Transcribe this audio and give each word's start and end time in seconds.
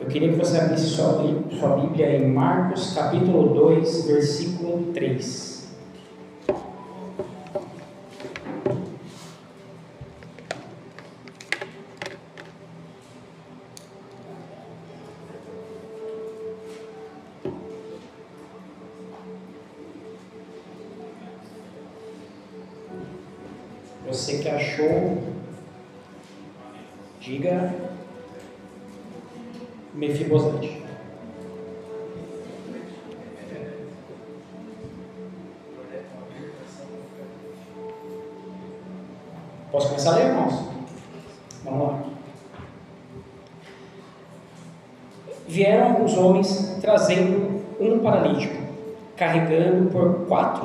Eu 0.00 0.06
queria 0.06 0.32
que 0.32 0.38
você 0.38 0.56
abrisse 0.56 0.86
sua, 0.86 1.22
sua 1.58 1.76
Bíblia 1.76 2.16
em 2.16 2.32
Marcos 2.32 2.94
capítulo 2.94 3.54
2, 3.54 4.06
versículo 4.06 4.92
3. 4.94 5.49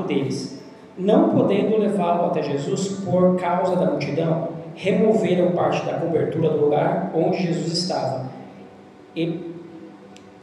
Deles. 0.03 0.63
Não 0.97 1.29
podendo 1.29 1.77
levá-lo 1.77 2.27
até 2.27 2.41
Jesus 2.41 2.99
por 3.03 3.35
causa 3.37 3.75
da 3.75 3.91
multidão, 3.91 4.49
removeram 4.75 5.51
parte 5.51 5.85
da 5.85 5.93
cobertura 5.93 6.49
do 6.49 6.65
lugar 6.65 7.11
onde 7.13 7.43
Jesus 7.43 7.71
estava 7.71 8.25
e, 9.15 9.39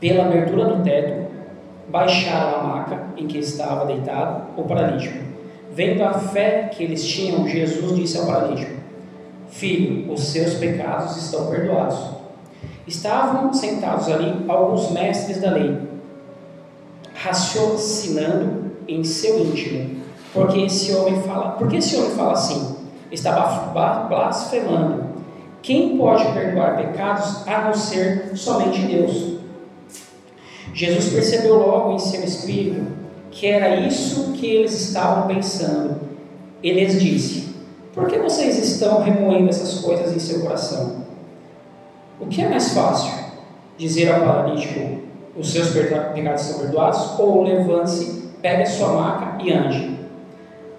pela 0.00 0.24
abertura 0.24 0.64
do 0.64 0.82
teto, 0.82 1.30
baixaram 1.88 2.60
a 2.60 2.62
maca 2.62 3.02
em 3.16 3.26
que 3.26 3.38
estava 3.38 3.84
deitado 3.84 4.44
o 4.56 4.64
paralítico. 4.64 5.22
Vendo 5.70 6.02
a 6.02 6.14
fé 6.14 6.70
que 6.72 6.82
eles 6.82 7.06
tinham, 7.06 7.46
Jesus 7.46 7.94
disse 7.94 8.18
ao 8.18 8.26
paralítico: 8.26 8.72
Filho, 9.48 10.10
os 10.12 10.24
seus 10.28 10.54
pecados 10.54 11.16
estão 11.16 11.48
perdoados. 11.48 12.12
Estavam 12.86 13.52
sentados 13.52 14.08
ali 14.08 14.44
alguns 14.48 14.90
mestres 14.90 15.40
da 15.40 15.50
lei, 15.52 15.78
raciocinando 17.14 18.61
em 18.88 19.04
seu 19.04 19.40
íntimo, 19.40 20.02
porque 20.32 20.60
esse 20.60 20.92
homem 20.94 21.20
fala, 21.22 21.52
porque 21.52 21.76
esse 21.76 21.96
homem 21.96 22.10
fala 22.10 22.32
assim? 22.32 22.76
Está 23.10 23.32
blasfemando. 24.08 25.12
Quem 25.62 25.96
pode 25.96 26.24
perdoar 26.32 26.76
pecados 26.76 27.46
a 27.46 27.66
não 27.66 27.74
ser 27.74 28.32
somente 28.34 28.82
Deus? 28.82 29.38
Jesus 30.74 31.12
percebeu 31.12 31.58
logo 31.58 31.92
em 31.92 31.98
seu 31.98 32.24
espírito 32.24 33.02
que 33.32 33.46
era 33.46 33.76
isso 33.76 34.32
que 34.32 34.46
eles 34.46 34.88
estavam 34.88 35.26
pensando. 35.26 35.96
Ele 36.62 36.84
lhes 36.84 37.00
disse: 37.00 37.54
Por 37.94 38.06
que 38.06 38.18
vocês 38.18 38.58
estão 38.58 39.02
remoendo 39.02 39.48
essas 39.48 39.80
coisas 39.80 40.14
em 40.14 40.18
seu 40.18 40.40
coração? 40.40 41.02
O 42.20 42.26
que 42.26 42.42
é 42.42 42.48
mais 42.48 42.72
fácil? 42.72 43.12
Dizer 43.76 44.12
ao 44.12 44.20
paralítico: 44.20 45.00
Os 45.36 45.50
seus 45.50 45.70
pecados 45.70 46.42
são 46.42 46.60
perdoados? 46.60 47.18
Ou 47.18 47.42
levante-se, 47.42 48.21
pegue 48.42 48.62
a 48.62 48.66
sua 48.66 48.92
maca 48.92 49.42
e 49.42 49.52
ande. 49.52 49.96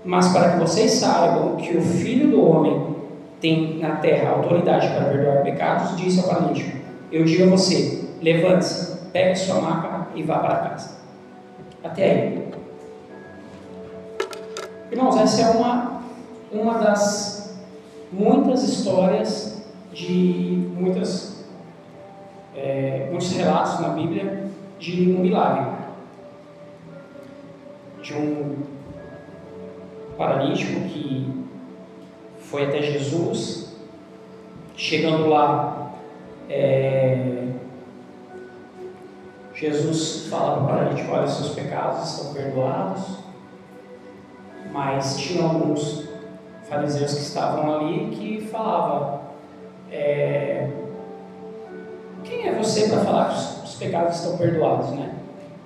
Mas 0.05 0.33
para 0.33 0.51
que 0.51 0.59
vocês 0.59 0.91
saibam 0.91 1.55
que 1.55 1.75
o 1.77 1.81
Filho 1.81 2.29
do 2.29 2.45
Homem 2.45 2.93
tem 3.39 3.79
na 3.79 3.95
terra 3.95 4.31
autoridade 4.31 4.87
para 4.89 5.05
perdoar 5.05 5.43
pecados, 5.43 5.95
disse 5.97 6.19
ao 6.19 6.27
paralítico: 6.27 6.77
Eu 7.11 7.23
digo 7.23 7.45
a 7.45 7.49
você, 7.49 8.03
levante-se, 8.21 9.07
pegue 9.11 9.35
sua 9.35 9.61
maca 9.61 10.07
e 10.13 10.23
vá 10.23 10.39
para 10.39 10.55
casa. 10.57 10.97
Até 11.83 12.11
aí. 12.11 12.53
Irmãos, 14.91 15.17
essa 15.17 15.41
é 15.41 15.49
uma, 15.51 16.01
uma 16.51 16.77
das 16.77 17.55
muitas 18.11 18.63
histórias 18.63 19.63
de 19.91 20.69
muitas, 20.77 21.45
é, 22.55 23.07
muitos 23.09 23.31
relatos 23.31 23.79
na 23.79 23.89
Bíblia 23.89 24.47
de 24.79 25.11
um 25.11 25.19
milagre. 25.19 25.72
De 28.03 28.13
um 28.13 28.57
paralítico 30.17 30.81
que 30.89 31.47
foi 32.37 32.65
até 32.65 32.81
Jesus. 32.81 33.77
Chegando 34.75 35.29
lá, 35.29 35.93
é, 36.49 37.47
Jesus 39.55 40.27
fala 40.27 40.57
para 40.57 40.63
o 40.63 40.67
paralítico: 40.67 41.13
Olha, 41.13 41.27
seus 41.27 41.51
pecados 41.51 42.11
estão 42.11 42.33
perdoados. 42.33 43.19
Mas 44.73 45.17
tinha 45.17 45.45
alguns 45.45 46.09
fariseus 46.67 47.13
que 47.13 47.21
estavam 47.21 47.73
ali 47.73 48.09
que 48.09 48.47
falavam: 48.47 49.21
é, 49.89 50.69
Quem 52.25 52.49
é 52.49 52.53
você 52.53 52.89
para 52.89 53.05
falar 53.05 53.29
que 53.29 53.65
os 53.65 53.75
pecados 53.75 54.17
estão 54.17 54.37
perdoados, 54.37 54.91
né? 54.91 55.22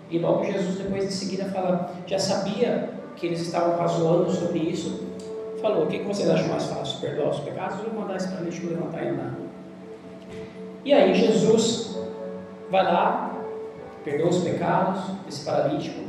E 0.10 0.20
logo 0.20 0.44
Jesus, 0.44 0.78
depois 0.78 1.08
de 1.08 1.14
seguida, 1.14 1.46
fala: 1.46 1.92
Já 2.06 2.20
sabia 2.20 2.90
que 3.16 3.26
eles 3.26 3.42
estavam 3.42 3.78
razoando 3.78 4.32
sobre 4.32 4.60
isso 4.60 5.08
falou: 5.62 5.84
o 5.84 5.88
que 5.88 6.00
vocês 6.00 6.30
acham 6.30 6.48
mais 6.48 6.66
fácil? 6.66 7.00
Perdoar 7.00 7.30
os 7.30 7.40
pecados 7.40 7.80
ou 7.86 8.00
mandar 8.00 8.16
esse 8.16 8.28
paralítico 8.30 8.68
levantar 8.68 9.04
e 9.04 9.10
andar? 9.10 9.34
E 10.86 10.94
aí 10.94 11.14
Jesus 11.14 11.98
vai 12.70 12.84
lá, 12.84 13.36
perdoa 14.04 14.30
os 14.30 14.44
pecados 14.44 15.02
desse 15.26 15.46
paralítico 15.46 16.00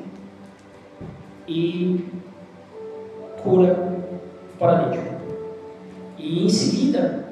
e 1.46 2.04
cura 3.42 3.74
o 4.54 4.58
paralítico. 4.58 5.18
E 6.16 6.44
em 6.44 6.48
seguida, 6.48 7.24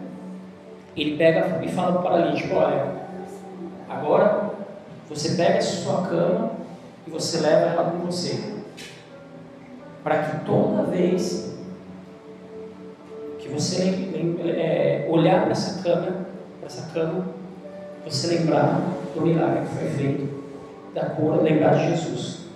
ele 0.96 1.16
pega 1.16 1.62
e 1.64 1.68
fala 1.68 1.92
para 1.92 2.00
o 2.00 2.02
paralítico: 2.02 2.54
Olha, 2.54 2.86
agora 3.88 4.45
você 5.08 5.36
pega 5.36 5.58
a 5.58 5.62
sua 5.62 6.02
cama 6.06 6.52
e 7.06 7.10
você 7.10 7.38
leva 7.38 7.70
ela 7.70 7.90
com 7.90 7.98
você, 7.98 8.54
para 10.02 10.22
que 10.22 10.44
toda 10.44 10.84
vez 10.84 11.54
que 13.38 13.48
você 13.48 14.10
é, 14.44 15.06
olhar 15.08 15.42
para 15.42 15.52
essa 15.52 15.82
cama, 15.82 16.26
para 16.58 16.66
essa 16.66 16.92
cama, 16.92 17.26
você 18.04 18.38
lembrar 18.38 18.80
do 19.14 19.20
milagre 19.20 19.66
que 19.66 19.74
foi 19.74 19.88
feito, 19.90 20.44
da 20.94 21.06
cura, 21.06 21.42
lembrar 21.42 21.74
de 21.74 21.90
Jesus. 21.90 22.46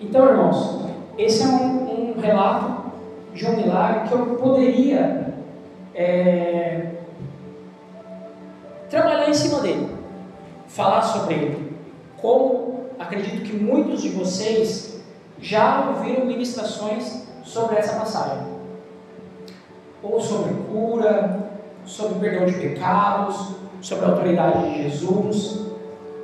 Então, 0.00 0.28
irmãos, 0.28 0.86
esse 1.16 1.42
é 1.42 1.46
um, 1.46 2.14
um 2.16 2.20
relato 2.20 2.90
de 3.34 3.46
um 3.46 3.56
milagre 3.56 4.08
que 4.08 4.14
eu 4.14 4.36
poderia 4.36 5.34
é, 5.94 6.92
trabalhar 8.90 9.28
em 9.28 9.34
cima 9.34 9.60
dele, 9.60 9.95
falar 10.76 11.02
sobre 11.02 11.34
ele. 11.34 11.76
Como 12.20 12.80
acredito 12.98 13.42
que 13.42 13.56
muitos 13.56 14.02
de 14.02 14.10
vocês 14.10 15.00
já 15.40 15.88
ouviram 15.88 16.26
ministrações 16.26 17.26
sobre 17.42 17.76
essa 17.76 17.98
passagem 17.98 18.46
ou 20.02 20.20
sobre 20.20 20.52
cura, 20.70 21.50
sobre 21.84 22.18
perdão 22.18 22.46
de 22.46 22.58
pecados, 22.58 23.56
sobre 23.80 24.04
a 24.04 24.08
autoridade 24.08 24.70
de 24.70 24.82
Jesus, 24.82 25.66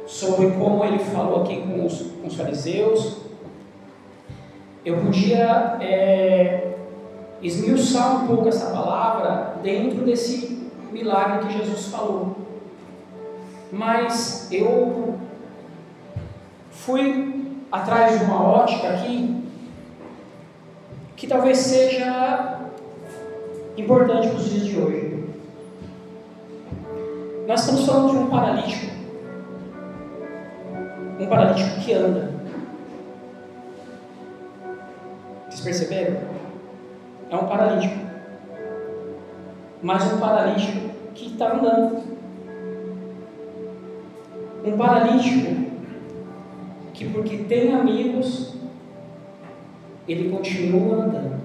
sobre 0.07 0.51
como 0.53 0.85
ele 0.85 0.99
falou 0.99 1.43
aqui 1.43 1.63
com 1.63 1.87
os, 1.87 2.03
com 2.03 2.27
os 2.27 2.37
fariseus. 2.37 3.23
Eu 4.85 4.99
podia 4.99 5.79
é, 5.81 6.77
esmiuçar 7.41 8.25
um 8.25 8.27
pouco 8.27 8.49
essa 8.49 8.71
palavra 8.71 9.55
dentro 9.63 10.05
desse 10.05 10.69
milagre 10.91 11.47
que 11.47 11.59
Jesus 11.59 11.87
falou. 11.87 12.43
Mas 13.73 14.53
eu 14.53 15.19
fui 16.71 17.57
atrás 17.73 18.19
de 18.19 18.25
uma 18.27 18.43
ótica 18.43 18.91
aqui 18.91 19.43
que 21.17 21.27
talvez 21.27 21.57
seja 21.57 22.69
importante 23.79 24.29
para 24.29 24.37
os 24.37 24.51
dias 24.51 24.67
de 24.67 24.79
hoje. 24.79 25.25
Nós 27.49 27.61
estamos 27.61 27.87
falando 27.87 28.11
de 28.11 28.19
um 28.19 28.27
paralítico. 28.29 28.93
Um 31.19 31.27
paralítico 31.27 31.81
que 31.81 31.95
anda. 31.95 32.31
Vocês 35.49 35.61
perceberam? 35.63 36.21
É 37.31 37.37
um 37.37 37.47
paralítico. 37.47 37.95
Mas 39.83 40.13
um 40.13 40.21
paralítico 40.21 40.91
que 41.15 41.29
está 41.29 41.55
andando. 41.55 42.22
Um 44.65 44.77
paralítico 44.77 45.73
que, 46.95 47.09
porque 47.09 47.39
tem 47.39 47.75
amigos, 47.75 48.55
ele 50.07 50.31
continua 50.31 51.05
andando 51.05 51.43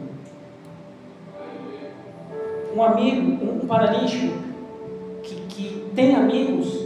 um 2.77 2.83
amigo, 2.83 3.63
um 3.63 3.67
paralítico 3.67 4.37
que, 5.23 5.35
que 5.47 5.91
tem 5.95 6.15
amigos, 6.15 6.85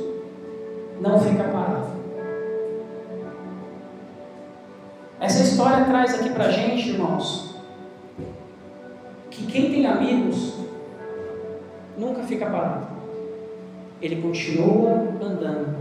não 1.01 1.19
fica 1.19 1.43
parado. 1.43 1.91
Essa 5.19 5.43
história 5.43 5.83
traz 5.85 6.15
aqui 6.15 6.29
pra 6.29 6.49
gente, 6.49 6.89
irmãos, 6.89 7.55
que 9.29 9.45
quem 9.47 9.69
tem 9.69 9.85
amigos 9.85 10.55
nunca 11.97 12.23
fica 12.23 12.45
parado. 12.45 12.87
Ele 14.01 14.21
continua 14.21 14.91
andando, 15.21 15.75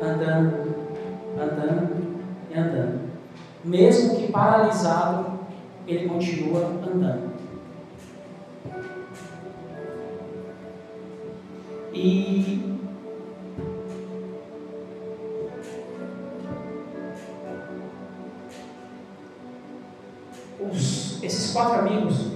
andando, 0.00 0.74
andando 1.38 1.96
e 2.50 2.58
andando. 2.58 3.00
Mesmo 3.64 4.16
que 4.16 4.32
paralisado, 4.32 5.40
ele 5.86 6.08
continua 6.08 6.66
andando. 6.66 7.30
E 11.92 12.78
os, 20.60 21.22
esses 21.22 21.52
quatro 21.52 21.80
amigos 21.80 22.30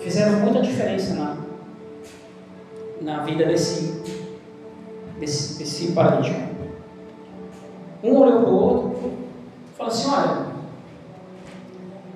fizeram 0.00 0.40
muita 0.40 0.60
diferença 0.60 1.14
na, 1.14 1.36
na 3.00 3.24
vida 3.24 3.46
desse, 3.46 3.81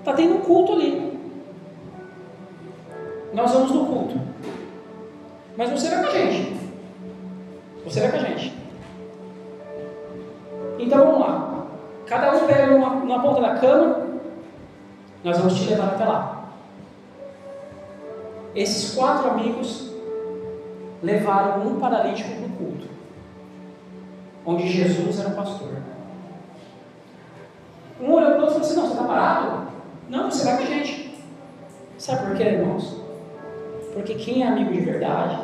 está 0.07 0.13
tendo 0.15 0.37
um 0.37 0.41
culto 0.41 0.75
ali. 0.75 1.19
Nós 3.35 3.51
vamos 3.51 3.73
no 3.73 3.87
culto. 3.87 4.21
Mas 5.57 5.71
você 5.71 5.89
vai 5.89 6.01
com 6.01 6.07
a 6.07 6.13
gente. 6.13 6.57
Você 7.85 8.01
vai 8.01 8.11
com 8.13 8.17
a 8.17 8.21
gente. 8.21 8.57
Então 10.79 11.07
vamos 11.07 11.21
lá. 11.21 11.67
Cada 12.07 12.37
um 12.37 12.47
pega 12.47 12.73
uma, 12.73 12.91
uma 12.91 13.21
ponta 13.21 13.41
da 13.41 13.57
cama. 13.57 14.07
Nós 15.25 15.39
vamos 15.39 15.59
te 15.59 15.71
levar 15.71 15.87
até 15.89 16.05
lá. 16.05 16.51
Esses 18.55 18.95
quatro 18.95 19.31
amigos 19.31 19.93
levaram 21.03 21.67
um 21.67 21.81
paralítico 21.81 22.31
para 22.31 22.47
o 22.47 22.51
culto, 22.51 22.89
onde 24.47 24.69
Jesus 24.69 25.19
era 25.19 25.31
o 25.31 25.35
pastor. 25.35 25.77
Um 28.01 28.13
olhou 28.13 28.31
para 28.31 28.39
o 28.39 28.45
outro 28.45 28.61
e 28.61 28.61
falou 28.61 28.67
assim: 28.67 28.77
Não, 28.77 28.87
você 28.87 28.93
está 28.93 29.05
parado? 29.05 29.76
Não, 30.09 30.31
você 30.31 30.45
vai 30.45 30.57
com 30.57 30.63
a 30.63 30.67
gente. 30.67 31.15
Sabe 31.99 32.27
por 32.27 32.37
quê, 32.37 32.45
irmãos? 32.45 33.01
Porque 33.93 34.15
quem 34.15 34.43
é 34.43 34.47
amigo 34.47 34.73
de 34.73 34.81
verdade, 34.81 35.39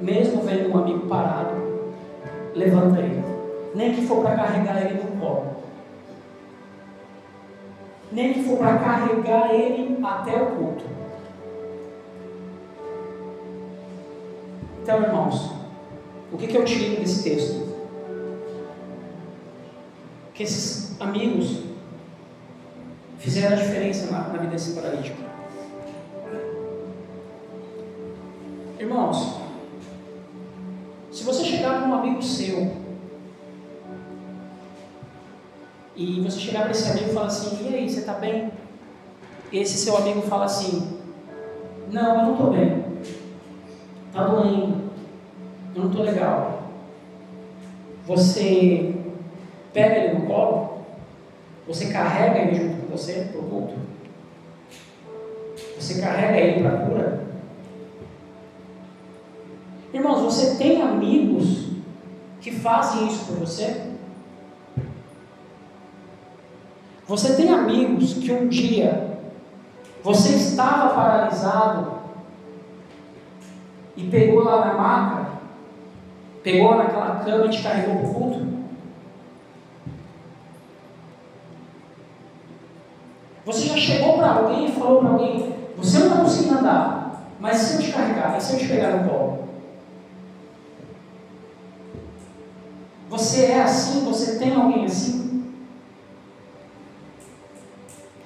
mesmo 0.00 0.42
vendo 0.42 0.70
um 0.70 0.78
amigo 0.78 1.06
parado, 1.06 1.54
levanta 2.54 3.00
ele. 3.00 3.22
Nem 3.74 3.94
que 3.94 4.06
for 4.06 4.22
para 4.22 4.36
carregar 4.36 4.84
ele 4.84 5.02
no 5.02 5.20
colo. 5.20 5.56
Nem 8.12 8.32
que 8.32 8.42
for 8.42 8.58
para 8.58 8.78
carregar 8.78 9.54
ele 9.54 9.98
até 10.04 10.42
o 10.42 10.46
culto. 10.46 10.84
Então, 14.82 15.02
irmãos, 15.02 15.52
o 16.32 16.36
que, 16.36 16.48
que 16.48 16.56
eu 16.56 16.64
tiro 16.64 17.00
desse 17.00 17.22
texto? 17.22 17.70
Que 20.34 20.42
esses 20.42 21.00
amigos 21.00 21.69
fizeram 23.20 23.54
a 23.54 23.60
diferença 23.60 24.10
na, 24.10 24.28
na 24.28 24.38
vida 24.38 24.46
desse 24.46 24.72
paralítico. 24.72 25.18
Irmãos, 28.78 29.40
se 31.12 31.22
você 31.22 31.44
chegar 31.44 31.78
para 31.78 31.88
um 31.88 31.94
amigo 31.94 32.22
seu 32.22 32.74
e 35.94 36.20
você 36.22 36.40
chegar 36.40 36.62
para 36.62 36.70
esse 36.70 36.90
amigo 36.90 37.10
e 37.10 37.14
falar 37.14 37.26
assim: 37.26 37.68
E 37.68 37.74
aí, 37.74 37.90
você 37.90 38.00
está 38.00 38.14
bem? 38.14 38.50
Esse 39.52 39.76
seu 39.76 39.98
amigo 39.98 40.22
fala 40.22 40.46
assim: 40.46 40.98
Não, 41.90 42.20
eu 42.20 42.22
não 42.22 42.32
estou 42.32 42.50
bem. 42.52 42.84
Está 44.08 44.24
doendo. 44.24 44.90
Eu 45.74 45.82
não 45.82 45.90
estou 45.90 46.04
legal. 46.04 46.62
Você 48.06 48.94
pega 49.74 49.96
ele 49.98 50.18
no 50.18 50.26
colo? 50.26 50.84
Você 51.68 51.92
carrega 51.92 52.38
ele 52.38 52.54
junto 52.54 52.79
você 52.90 53.28
para 53.30 53.40
o 53.40 53.44
culto? 53.44 53.74
Você 55.78 56.00
carrega 56.00 56.38
ele 56.38 56.62
para 56.62 56.74
a 56.74 56.86
cura? 56.86 57.24
Irmãos, 59.92 60.20
você 60.20 60.56
tem 60.56 60.82
amigos 60.82 61.70
que 62.40 62.52
fazem 62.52 63.08
isso 63.08 63.26
por 63.26 63.38
você? 63.38 63.90
Você 67.06 67.34
tem 67.34 67.48
amigos 67.48 68.14
que 68.14 68.30
um 68.30 68.46
dia 68.48 69.18
você 70.02 70.34
estava 70.36 70.94
paralisado 70.94 71.98
e 73.96 74.04
pegou 74.04 74.44
lá 74.44 74.64
na 74.66 74.74
maca, 74.74 75.30
pegou 76.42 76.76
naquela 76.76 77.16
cama 77.16 77.46
e 77.46 77.50
te 77.50 77.62
carregou 77.62 77.96
para 77.96 78.06
o 78.06 78.14
culto? 78.14 78.50
Você 83.44 83.66
já 83.66 83.76
chegou 83.76 84.09
para 84.20 84.32
alguém 84.34 84.66
e 84.68 84.72
falou 84.72 85.00
para 85.00 85.10
alguém: 85.10 85.54
Você 85.76 85.98
não 85.98 86.06
está 86.08 86.20
conseguindo 86.20 86.58
andar, 86.58 87.22
mas 87.40 87.56
se 87.56 87.74
eu 87.74 87.80
te 87.80 87.92
carregar, 87.92 88.36
e 88.36 88.40
se 88.40 88.52
eu 88.52 88.58
te 88.58 88.68
pegar 88.68 88.96
no 88.96 89.08
colo? 89.08 89.40
Você 93.08 93.46
é 93.46 93.62
assim? 93.62 94.04
Você 94.04 94.38
tem 94.38 94.54
alguém 94.54 94.84
assim? 94.84 95.52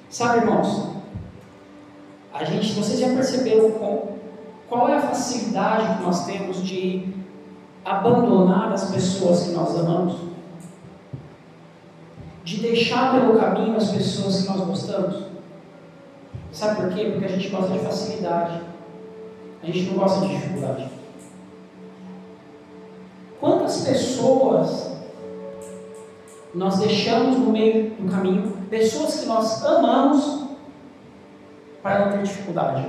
Sabe, 0.09 0.39
irmãos? 0.39 0.95
A 2.33 2.43
gente, 2.43 2.73
vocês 2.73 2.99
já 2.99 3.07
perceberam 3.07 3.71
qual, 3.71 4.17
qual 4.69 4.89
é 4.89 4.97
a 4.97 5.01
facilidade 5.01 5.97
que 5.97 6.03
nós 6.03 6.25
temos 6.25 6.63
de 6.63 7.13
abandonar 7.83 8.71
as 8.71 8.91
pessoas 8.91 9.43
que 9.43 9.51
nós 9.51 9.75
amamos? 9.79 10.17
De 12.43 12.61
deixar 12.61 13.13
pelo 13.13 13.39
caminho 13.39 13.75
as 13.75 13.89
pessoas 13.89 14.41
que 14.41 14.49
nós 14.49 14.61
gostamos? 14.61 15.34
Sabe 16.55 16.77
por 16.77 16.93
quê? 16.93 17.09
Porque 17.11 17.25
a 17.25 17.27
gente 17.27 17.49
gosta 17.49 17.73
de 17.73 17.79
facilidade. 17.79 18.61
A 19.61 19.65
gente 19.65 19.91
não 19.91 19.97
gosta 19.97 20.25
de 20.25 20.35
dificuldade. 20.37 20.89
Quantas 23.41 23.81
pessoas 23.81 24.91
nós 26.53 26.79
deixamos 26.79 27.37
no 27.37 27.51
meio 27.51 27.89
do 27.95 28.09
caminho, 28.09 28.53
pessoas 28.69 29.19
que 29.19 29.25
nós 29.25 29.65
amamos, 29.65 30.45
para 31.83 32.05
não 32.05 32.11
ter 32.13 32.23
dificuldade? 32.23 32.87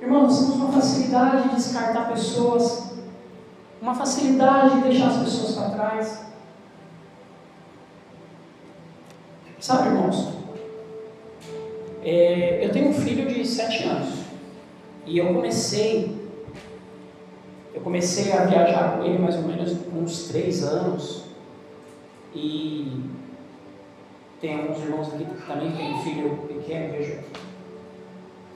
Irmãos, 0.00 0.22
nós 0.22 0.38
temos 0.38 0.54
uma 0.56 0.72
facilidade 0.72 1.50
de 1.50 1.56
descartar 1.56 2.08
pessoas, 2.08 2.94
uma 3.82 3.94
facilidade 3.94 4.76
de 4.76 4.88
deixar 4.88 5.08
as 5.08 5.18
pessoas 5.18 5.54
para 5.56 5.70
trás. 5.70 6.31
Sabe, 9.62 9.90
irmãos, 9.90 10.28
é, 12.02 12.64
eu 12.64 12.72
tenho 12.72 12.88
um 12.88 12.92
filho 12.92 13.32
de 13.32 13.46
sete 13.46 13.84
anos 13.84 14.24
e 15.06 15.18
eu 15.18 15.32
comecei 15.32 16.20
eu 17.72 17.80
comecei 17.80 18.32
a 18.32 18.44
viajar 18.44 18.96
com 18.96 19.04
ele 19.04 19.20
mais 19.20 19.36
ou 19.36 19.42
menos 19.42 19.76
uns 19.94 20.26
três 20.26 20.64
anos. 20.64 21.26
E 22.34 23.02
tem 24.40 24.62
alguns 24.62 24.82
irmãos 24.82 25.14
aqui 25.14 25.26
que 25.26 25.46
também 25.46 25.70
tem 25.70 25.94
um 25.94 26.02
filho 26.02 26.38
pequeno, 26.48 26.92
vejo. 26.94 27.20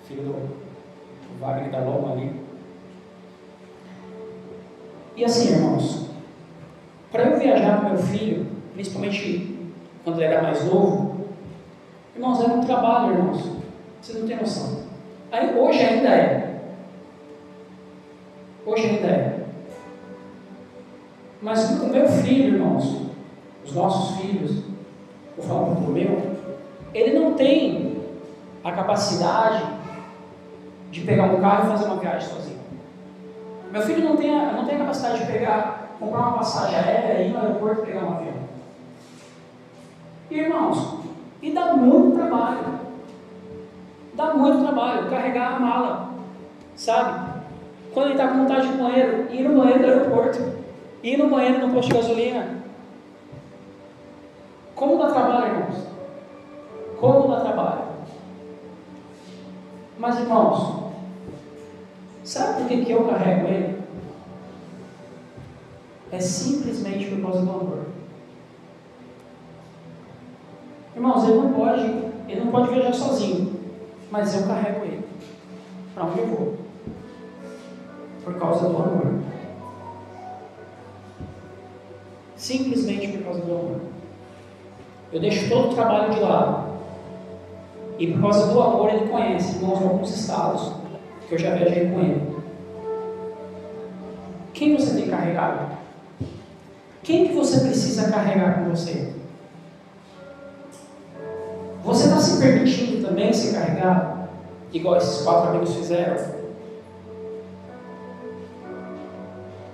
Filho 0.08 0.22
do 0.24 1.40
Wagner 1.40 1.70
da 1.70 1.84
Loma 1.84 2.14
ali. 2.14 2.32
E 5.14 5.24
assim, 5.24 5.52
irmãos, 5.52 6.08
para 7.12 7.30
eu 7.30 7.38
viajar 7.38 7.80
com 7.80 7.90
meu 7.90 7.98
filho, 7.98 8.48
principalmente 8.74 9.56
quando 10.06 10.22
era 10.22 10.40
mais 10.40 10.64
novo, 10.64 11.16
irmãos, 12.14 12.40
era 12.40 12.52
um 12.52 12.64
trabalho, 12.64 13.14
irmãos. 13.14 13.42
Vocês 14.00 14.20
não 14.20 14.28
têm 14.28 14.36
noção. 14.36 14.82
Aí, 15.32 15.58
hoje 15.58 15.80
ainda 15.80 16.08
é. 16.10 16.60
Hoje 18.64 18.86
ainda 18.86 19.08
é. 19.08 19.40
Mas 21.42 21.70
o 21.80 21.88
meu 21.88 22.06
filho, 22.06 22.54
irmãos, 22.54 23.02
os 23.64 23.74
nossos 23.74 24.20
filhos, 24.20 24.62
vou 25.36 25.44
falar 25.44 25.62
um 25.62 25.74
pouco 25.74 25.90
meu, 25.90 26.36
ele 26.94 27.18
não 27.18 27.34
tem 27.34 28.00
a 28.62 28.70
capacidade 28.70 29.64
de 30.92 31.00
pegar 31.00 31.24
um 31.24 31.40
carro 31.40 31.66
e 31.66 31.70
fazer 31.70 31.84
uma 31.86 31.96
viagem 31.96 32.28
sozinho. 32.28 32.60
Meu 33.72 33.82
filho 33.82 34.04
não 34.04 34.16
tem 34.16 34.32
a, 34.32 34.52
não 34.52 34.64
tem 34.64 34.76
a 34.76 34.78
capacidade 34.78 35.18
de 35.18 35.32
pegar, 35.32 35.96
comprar 35.98 36.20
uma 36.20 36.38
passagem 36.38 36.76
aérea, 36.76 37.24
ir 37.24 37.32
no 37.32 37.40
aeroporto 37.40 37.82
e 37.82 37.86
pegar 37.86 38.04
um 38.04 38.12
avião. 38.14 38.45
Irmãos, 40.30 40.98
e 41.40 41.52
dá 41.52 41.74
muito 41.74 42.16
trabalho. 42.16 42.80
Dá 44.14 44.34
muito 44.34 44.62
trabalho, 44.64 45.10
carregar 45.10 45.56
a 45.56 45.60
mala, 45.60 46.10
sabe? 46.74 47.42
Quando 47.92 48.06
ele 48.06 48.14
está 48.14 48.28
com 48.28 48.38
vontade 48.38 48.68
de 48.68 48.78
banheiro, 48.78 49.32
ir 49.32 49.48
no 49.48 49.58
banheiro 49.58 49.78
do 49.78 49.86
aeroporto, 49.86 50.38
ir 51.02 51.16
no 51.18 51.28
banheiro 51.28 51.66
no 51.66 51.74
posto 51.74 51.88
de 51.90 51.94
gasolina. 51.96 52.56
Como 54.74 54.98
dá 54.98 55.10
trabalho, 55.10 55.54
irmãos? 55.54 55.86
Como 56.98 57.28
dá 57.28 57.40
trabalho? 57.40 57.86
Mas, 59.98 60.18
irmãos, 60.18 60.92
sabe 62.24 62.60
por 62.60 62.68
que, 62.68 62.84
que 62.84 62.92
eu 62.92 63.06
carrego 63.06 63.48
ele? 63.48 63.82
É 66.10 66.20
simplesmente 66.20 67.06
por 67.06 67.22
causa 67.22 67.42
do 67.42 67.50
amor. 67.50 67.95
Irmãos, 70.96 71.28
ele 71.28 71.36
não 71.36 71.52
pode, 71.52 71.82
ele 72.26 72.40
não 72.40 72.50
pode 72.50 72.72
viajar 72.72 72.94
sozinho, 72.94 73.52
mas 74.10 74.34
eu 74.34 74.46
carrego 74.46 74.86
ele. 74.86 75.04
Para 75.94 76.04
onde 76.06 76.20
eu 76.20 76.26
vou? 76.26 76.54
Por 78.24 78.34
causa 78.38 78.66
do 78.66 78.76
amor. 78.76 79.14
Simplesmente 82.34 83.08
por 83.08 83.24
causa 83.24 83.40
do 83.42 83.52
amor. 83.52 83.80
Eu 85.12 85.20
deixo 85.20 85.50
todo 85.50 85.70
o 85.70 85.74
trabalho 85.74 86.14
de 86.14 86.20
lado. 86.20 86.66
E 87.98 88.12
por 88.12 88.22
causa 88.22 88.52
do 88.52 88.62
amor 88.62 88.88
ele 88.88 89.08
conhece, 89.08 89.56
irmãos, 89.56 89.82
alguns 89.82 90.16
estados 90.18 90.72
que 91.28 91.34
eu 91.34 91.38
já 91.38 91.54
viajei 91.54 91.90
com 91.90 92.00
ele. 92.00 92.36
Quem 94.54 94.74
você 94.74 94.94
tem 94.94 95.10
carregado? 95.10 95.76
Quem 97.02 97.28
que 97.28 97.34
você 97.34 97.60
precisa 97.60 98.10
carregar 98.10 98.64
com 98.64 98.70
você? 98.70 99.15
Se 102.26 102.40
permitindo 102.40 103.06
também 103.06 103.32
ser 103.32 103.54
carregado? 103.54 104.28
Igual 104.72 104.96
esses 104.96 105.22
quatro 105.22 105.50
amigos 105.50 105.74
fizeram? 105.74 106.36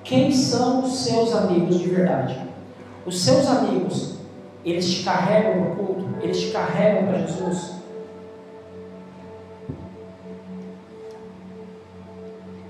Quem 0.05 0.31
são 0.31 0.85
os 0.85 1.05
seus 1.05 1.35
amigos 1.35 1.79
de 1.79 1.89
verdade? 1.89 2.39
Os 3.07 3.25
seus 3.25 3.47
amigos, 3.47 4.17
eles 4.65 4.89
te 4.89 5.05
carregam 5.05 5.63
para 5.63 5.73
o 5.73 5.77
culto? 5.77 6.09
Eles 6.21 6.41
te 6.41 6.51
carregam 6.51 7.07
para 7.07 7.19
Jesus? 7.19 7.73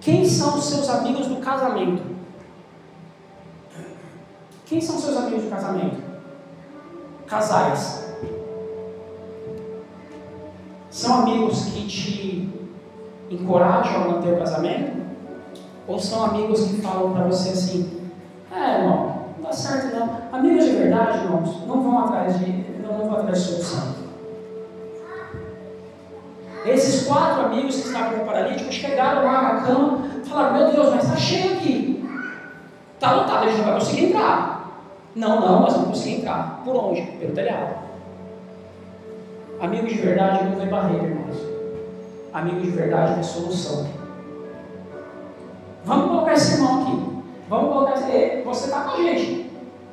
Quem 0.00 0.24
são 0.24 0.56
os 0.56 0.64
seus 0.64 0.88
amigos 0.88 1.26
do 1.26 1.36
casamento? 1.36 2.02
Quem 4.66 4.80
são 4.80 4.98
seus 4.98 5.16
amigos 5.16 5.44
do 5.44 5.50
casamento? 5.50 6.02
Casais. 7.26 8.01
São 11.02 11.22
amigos 11.22 11.64
que 11.64 11.84
te 11.88 12.48
encorajam 13.28 14.04
a 14.04 14.08
manter 14.08 14.34
o 14.34 14.38
casamento? 14.38 15.02
Ou 15.88 15.98
são 15.98 16.26
amigos 16.26 16.64
que 16.68 16.80
falam 16.80 17.12
para 17.12 17.24
você 17.24 17.48
assim: 17.48 18.08
é, 18.54 18.78
irmão, 18.78 19.24
não 19.36 19.42
dá 19.42 19.52
certo 19.52 19.96
não. 19.96 20.16
Amigos 20.30 20.64
de 20.64 20.70
verdade, 20.70 21.24
irmãos, 21.24 21.66
não 21.66 21.82
vão 21.82 21.98
atrás 22.04 22.38
de, 22.38 22.52
não 22.80 22.98
vão 22.98 23.14
atrás 23.14 23.36
de 23.36 23.48
solução. 23.48 23.94
Esses 26.64 27.04
quatro 27.04 27.46
amigos 27.46 27.80
que 27.80 27.88
estavam 27.88 28.18
com 28.18 28.22
o 28.22 28.26
paralítico 28.26 28.72
chegaram 28.72 29.24
lá 29.24 29.42
na 29.42 29.60
cama 29.62 30.06
e 30.24 30.28
falaram: 30.28 30.54
Meu 30.56 30.70
Deus, 30.70 30.94
mas 30.94 31.02
está 31.02 31.16
cheio 31.16 31.54
aqui. 31.54 32.08
Está 32.94 33.10
lotado, 33.10 33.42
a 33.42 33.48
gente 33.48 33.58
não 33.58 33.64
vai 33.64 33.74
conseguir 33.74 34.04
entrar. 34.04 34.70
Não, 35.16 35.40
não, 35.40 35.62
nós 35.62 35.72
vamos 35.72 35.88
conseguir 35.88 36.20
entrar. 36.20 36.62
Por 36.64 36.76
onde? 36.76 37.02
Pelo 37.02 37.34
telhado. 37.34 37.90
Amigo 39.62 39.86
de 39.86 39.94
verdade 39.94 40.44
não 40.44 40.56
vê 40.56 40.66
barreira, 40.66 41.04
irmãos. 41.04 41.36
Amigo 42.32 42.60
de 42.62 42.70
verdade 42.70 43.14
vê 43.14 43.22
solução. 43.22 43.86
Vamos 45.84 46.08
colocar 46.08 46.32
esse 46.32 46.54
irmão 46.54 46.82
aqui. 46.82 47.22
Vamos 47.48 47.72
colocar 47.72 47.94
esse. 47.94 48.42
Você 48.42 48.64
está 48.64 48.80
com 48.80 48.90
a 48.90 48.96
gente. 48.96 49.52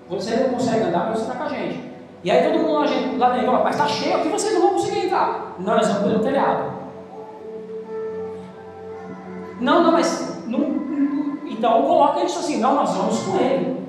Você 0.09 0.35
não 0.37 0.49
consegue 0.49 0.85
andar, 0.85 1.09
mas 1.09 1.19
você 1.19 1.21
está 1.21 1.35
com 1.35 1.43
a 1.43 1.49
gente. 1.49 1.87
E 2.23 2.31
aí 2.31 2.51
todo 2.51 2.63
mundo 2.63 3.17
lá 3.19 3.29
dentro, 3.29 3.45
fala, 3.45 3.63
mas 3.63 3.75
está 3.75 3.87
cheio 3.87 4.17
aqui, 4.17 4.29
vocês 4.29 4.55
não 4.55 4.61
vão 4.61 4.71
conseguir 4.71 5.05
entrar. 5.05 5.55
Não, 5.59 5.75
nós 5.75 5.87
vamos 5.87 6.03
pelo 6.03 6.23
telhado. 6.23 6.73
Não, 9.61 9.83
não, 9.83 9.91
mas 9.91 10.47
não, 10.47 11.37
então 11.45 11.83
coloca 11.83 12.23
isso 12.23 12.39
assim, 12.39 12.59
não, 12.59 12.73
nós 12.73 12.89
vamos 12.95 13.19
com 13.19 13.37
ele. 13.37 13.87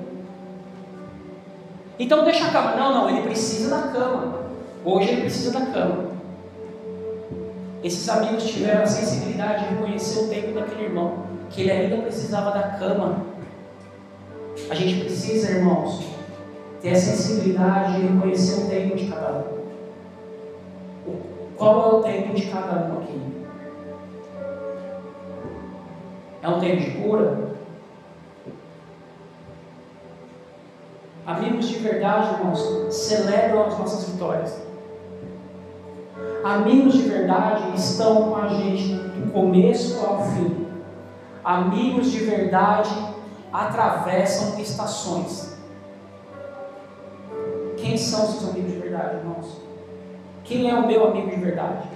Então 1.97 2.23
deixa 2.23 2.45
a 2.45 2.51
cama. 2.51 2.75
Não, 2.75 2.93
não, 2.93 3.09
ele 3.09 3.23
precisa 3.23 3.75
da 3.75 3.87
cama. 3.87 4.40
Hoje 4.83 5.09
ele 5.09 5.21
precisa 5.21 5.59
da 5.59 5.65
cama. 5.67 6.11
Esses 7.83 8.07
amigos 8.09 8.45
tiveram 8.45 8.83
a 8.83 8.87
sensibilidade 8.87 9.67
de 9.67 9.75
reconhecer 9.75 10.23
o 10.23 10.27
tempo 10.27 10.53
daquele 10.53 10.85
irmão, 10.85 11.25
que 11.49 11.61
ele 11.61 11.71
ainda 11.71 11.97
precisava 11.97 12.51
da 12.51 12.63
cama. 12.77 13.25
A 14.69 14.75
gente 14.75 15.01
precisa, 15.01 15.51
irmãos, 15.51 16.03
ter 16.81 16.91
a 16.91 16.95
sensibilidade 16.95 17.95
de 17.95 18.07
reconhecer 18.07 18.63
o 18.63 18.69
tempo 18.69 18.95
de 18.95 19.07
cada 19.07 19.39
um. 19.39 19.61
Qual 21.55 21.79
é 21.79 21.95
o 21.95 22.03
tempo 22.03 22.33
de 22.33 22.47
cada 22.47 22.87
um 22.87 23.01
aqui? 23.01 23.21
É 26.41 26.49
um 26.49 26.59
tempo 26.59 26.81
de 26.81 26.91
cura? 26.91 27.51
Amigos 31.25 31.67
de 31.67 31.77
verdade, 31.77 32.33
irmãos, 32.33 32.93
celebram 32.93 33.67
as 33.67 33.77
nossas 33.77 34.09
vitórias. 34.09 34.70
Amigos 36.43 36.93
de 36.93 37.03
verdade 37.03 37.75
estão 37.75 38.29
com 38.29 38.35
a 38.35 38.47
gente 38.47 38.93
do 38.93 39.31
começo 39.31 40.03
ao 40.05 40.25
fim. 40.25 40.67
Amigos 41.43 42.11
de 42.11 42.19
verdade 42.19 42.89
atravessam 43.53 44.59
estações. 44.59 45.55
Quem 47.77 47.97
são 47.97 48.25
seus 48.25 48.49
amigos 48.49 48.71
de 48.71 48.79
verdade, 48.79 49.17
irmãos? 49.17 49.61
Quem 50.43 50.69
é 50.69 50.73
o 50.73 50.87
meu 50.87 51.07
amigo 51.07 51.29
de 51.29 51.35
verdade? 51.35 51.87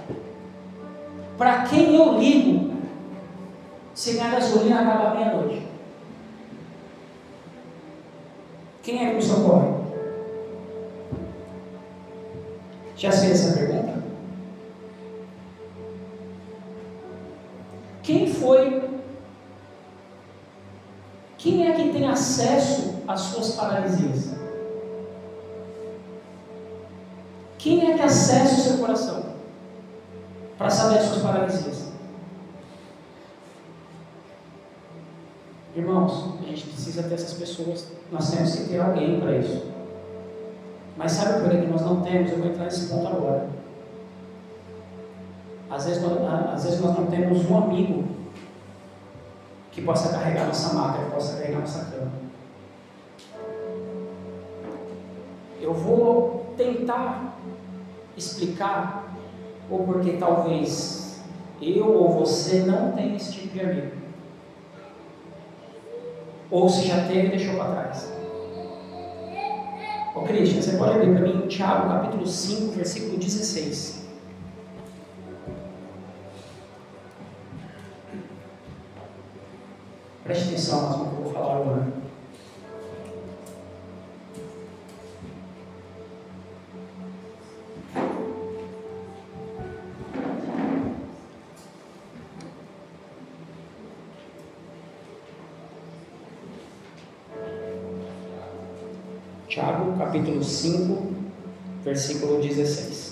Para 1.36 1.62
quem 1.62 1.96
eu 1.96 2.18
ligo 2.18 2.76
se 3.94 4.12
minha 4.12 4.30
gasolina 4.30 4.80
acaba 4.80 5.14
meia-noite? 5.14 5.66
Quem 8.82 9.04
é 9.04 9.10
que 9.10 9.16
me 9.16 9.22
socorre? 9.22 9.68
Já 12.96 13.10
fez 13.12 13.32
essa 13.32 13.54
pergunta? 13.54 13.65
Acesso 22.08 23.02
às 23.06 23.20
suas 23.20 23.52
paralisias? 23.52 24.34
Quem 27.58 27.90
é 27.90 27.96
que 27.96 28.02
acessa 28.02 28.54
o 28.54 28.58
seu 28.58 28.78
coração 28.78 29.24
para 30.56 30.70
saber 30.70 30.98
as 30.98 31.06
suas 31.06 31.22
paralisias? 31.22 31.86
Irmãos, 35.74 36.36
a 36.40 36.46
gente 36.46 36.68
precisa 36.68 37.02
ter 37.02 37.14
essas 37.14 37.34
pessoas, 37.34 37.88
nós 38.10 38.30
temos 38.30 38.54
que 38.54 38.68
ter 38.68 38.80
alguém 38.80 39.20
para 39.20 39.36
isso. 39.36 39.66
Mas 40.96 41.12
sabe 41.12 41.40
por 41.40 41.50
que 41.50 41.66
nós 41.66 41.82
não 41.82 42.00
temos? 42.00 42.30
Eu 42.30 42.38
vou 42.38 42.46
entrar 42.46 42.64
nesse 42.64 42.86
ponto 42.86 43.06
agora. 43.06 43.48
Às 45.68 45.84
vezes, 45.84 46.02
nós, 46.02 46.18
às 46.54 46.64
vezes 46.64 46.80
nós 46.80 46.96
não 46.96 47.06
temos 47.06 47.50
um 47.50 47.58
amigo 47.58 48.04
que 49.76 49.82
possa 49.82 50.08
carregar 50.08 50.46
nossa 50.46 50.72
maca, 50.72 51.04
que 51.04 51.10
possa 51.10 51.36
carregar 51.36 51.60
nossa 51.60 51.84
cama. 51.84 52.10
Eu 55.60 55.74
vou 55.74 56.54
tentar 56.56 57.36
explicar 58.16 59.14
ou 59.70 59.84
porque 59.84 60.12
talvez 60.12 61.20
eu 61.60 61.92
ou 61.92 62.10
você 62.10 62.60
não 62.60 62.92
tenha 62.92 63.16
esse 63.16 63.32
tipo 63.32 63.52
de 63.52 63.60
amigo 63.60 63.96
ou 66.50 66.70
se 66.70 66.86
já 66.86 67.06
teve 67.06 67.28
deixou 67.28 67.56
para 67.56 67.72
trás. 67.72 68.10
Ô 70.14 70.22
Cristian, 70.22 70.62
você 70.62 70.78
pode 70.78 70.94
abrir 70.94 71.14
para 71.14 71.20
mim 71.20 71.46
Tiago 71.48 71.90
capítulo 71.90 72.26
5, 72.26 72.72
versículo 72.72 73.18
16. 73.18 74.05
Preste 80.26 80.48
atenção 80.48 80.92
que 80.92 81.16
eu 81.16 81.22
vou 81.22 81.32
falar 81.32 81.60
agora. 81.60 81.86
Tiago, 99.48 99.96
capítulo 99.96 100.42
5, 100.42 101.14
versículo 101.84 102.42
16. 102.42 103.05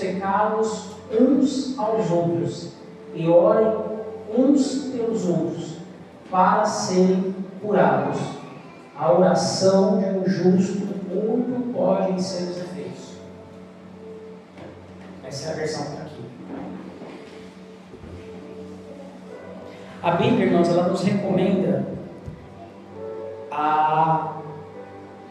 Pecados 0.00 0.96
uns 1.12 1.78
aos 1.78 2.10
outros 2.10 2.72
e 3.14 3.28
orem 3.28 3.72
uns 4.36 4.90
pelos 4.92 5.28
outros 5.28 5.76
para 6.30 6.64
serem 6.64 7.34
curados. 7.60 8.18
A 8.96 9.12
oração 9.12 9.98
de 9.98 10.06
um 10.06 10.28
justo 10.28 10.86
muito 11.08 11.72
pode 11.72 12.12
em 12.12 12.18
seus 12.18 12.58
efeitos. 12.58 13.14
Essa 15.24 15.48
é 15.48 15.52
a 15.52 15.56
versão 15.56 15.84
que 15.84 15.90
está 15.90 16.02
aqui. 16.02 16.24
A 20.02 20.10
Bíblia, 20.12 20.46
irmãos, 20.46 20.68
ela 20.68 20.88
nos 20.88 21.02
recomenda 21.02 21.86
a, 23.50 24.36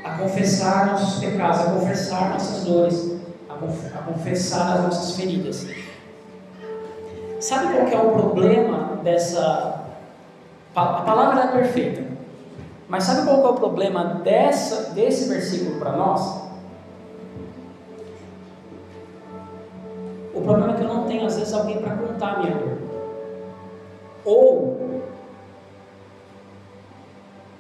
a 0.03 0.17
confessar 0.17 0.87
nossos 0.87 1.19
pecados, 1.19 1.61
a 1.61 1.71
confessar 1.71 2.29
nossas 2.29 2.65
dores, 2.65 3.08
a, 3.59 3.65
conf, 3.65 3.95
a 3.95 4.01
confessar 4.03 4.77
as 4.77 4.83
nossas 4.83 5.15
feridas. 5.15 5.67
Sabe 7.39 7.73
qual 7.73 7.87
é 7.87 8.07
o 8.07 8.11
problema 8.11 8.99
dessa. 9.03 9.85
A 10.75 11.01
palavra 11.01 11.43
é 11.43 11.47
perfeita. 11.47 12.03
Mas 12.87 13.03
sabe 13.03 13.27
qual 13.27 13.45
é 13.45 13.49
o 13.49 13.53
problema 13.53 14.03
dessa, 14.23 14.93
desse 14.93 15.29
versículo 15.29 15.79
para 15.79 15.91
nós? 15.91 16.49
O 20.33 20.41
problema 20.41 20.73
é 20.73 20.75
que 20.77 20.83
eu 20.83 20.87
não 20.87 21.03
tenho, 21.05 21.25
às 21.25 21.37
vezes, 21.37 21.53
alguém 21.53 21.79
para 21.79 21.95
contar 21.95 22.35
a 22.35 22.39
minha 22.39 22.55
dor. 22.55 22.77
Ou 24.25 25.01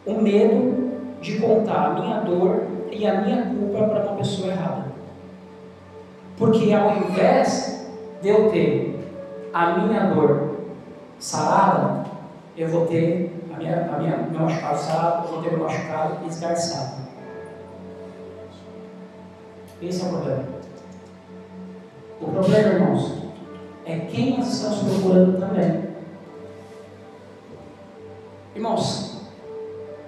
o 0.05 0.13
medo 0.13 0.89
de 1.21 1.39
contar 1.39 1.87
a 1.87 1.93
minha 1.93 2.19
dor 2.21 2.63
e 2.91 3.05
a 3.05 3.21
minha 3.21 3.45
culpa 3.45 3.87
para 3.87 4.03
uma 4.03 4.17
pessoa 4.17 4.49
errada. 4.49 4.88
Porque 6.39 6.73
ao 6.73 6.95
invés 6.95 7.85
de 8.21 8.29
eu 8.29 8.49
ter 8.49 8.97
a 9.53 9.77
minha 9.77 10.05
dor 10.05 10.55
sarada, 11.19 12.05
eu 12.55 12.69
vou 12.69 12.87
ter 12.87 13.45
a 13.53 13.57
minha, 13.57 13.91
a 13.93 13.99
minha, 13.99 14.17
meu 14.17 14.39
machucado 14.39 14.79
sarado, 14.79 15.27
eu 15.27 15.33
vou 15.33 15.43
ter 15.43 15.51
meu 15.51 15.65
machucado 15.65 16.25
esgarçado. 16.25 17.09
Esse 19.81 20.01
é 20.01 20.05
o 20.05 20.09
problema. 20.09 20.43
O 22.21 22.27
problema, 22.31 22.73
irmãos, 22.73 23.17
é 23.85 23.99
quem 23.99 24.37
nós 24.37 24.47
estamos 24.47 24.79
procurando 24.79 25.39
também. 25.39 25.89
Irmãos, 28.55 29.23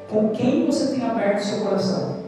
com 0.10 0.30
quem 0.30 0.66
você 0.66 0.94
tem 0.94 1.10
aberto 1.10 1.40
seu 1.40 1.66
coração? 1.66 2.21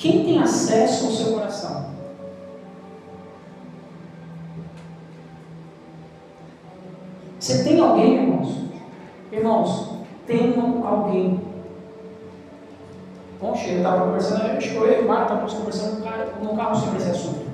Quem 0.00 0.24
tem 0.24 0.42
acesso 0.42 1.04
ao 1.04 1.12
seu 1.12 1.32
coração? 1.34 1.90
Você 7.38 7.62
tem 7.62 7.78
alguém, 7.78 8.14
irmãos? 8.14 8.56
Irmãos, 9.30 9.88
tenham 10.26 10.86
alguém. 10.86 11.42
Bom, 13.42 13.54
eu 13.54 13.76
estava 13.76 14.06
conversando, 14.06 14.56
acho 14.56 14.70
que 14.70 14.76
eu 14.76 14.90
e 14.90 15.04
o 15.04 15.06
Marco 15.06 15.24
estávamos 15.24 15.52
conversando 15.52 16.00
no 16.42 16.56
carro 16.56 16.74
sobre 16.76 16.96
esse 16.96 17.10
assunto. 17.10 17.50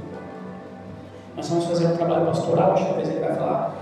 Nós 1.36 1.48
vamos 1.48 1.64
fazer 1.64 1.86
um 1.86 1.96
trabalho 1.96 2.26
pastoral, 2.26 2.72
acho 2.72 2.84
que 2.84 2.88
talvez 2.90 3.08
ele 3.08 3.20
vai 3.26 3.34
falar 3.34 3.74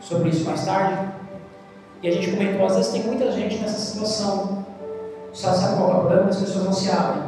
sobre 0.00 0.28
isso 0.28 0.44
mais 0.44 0.64
tarde. 0.64 1.12
E 2.04 2.08
a 2.08 2.12
gente 2.12 2.30
comentou, 2.30 2.66
às 2.66 2.76
vezes 2.76 2.92
tem 2.92 3.02
muita 3.02 3.32
gente 3.32 3.58
nessa 3.58 3.80
situação. 3.80 4.64
Só 5.32 5.52
sabe 5.52 5.78
qual 5.78 5.90
é 5.90 5.92
o 5.94 5.98
problema? 5.98 6.28
As 6.28 6.36
pessoas 6.36 6.64
não 6.64 6.72
se 6.72 6.88
abrem. 6.88 7.25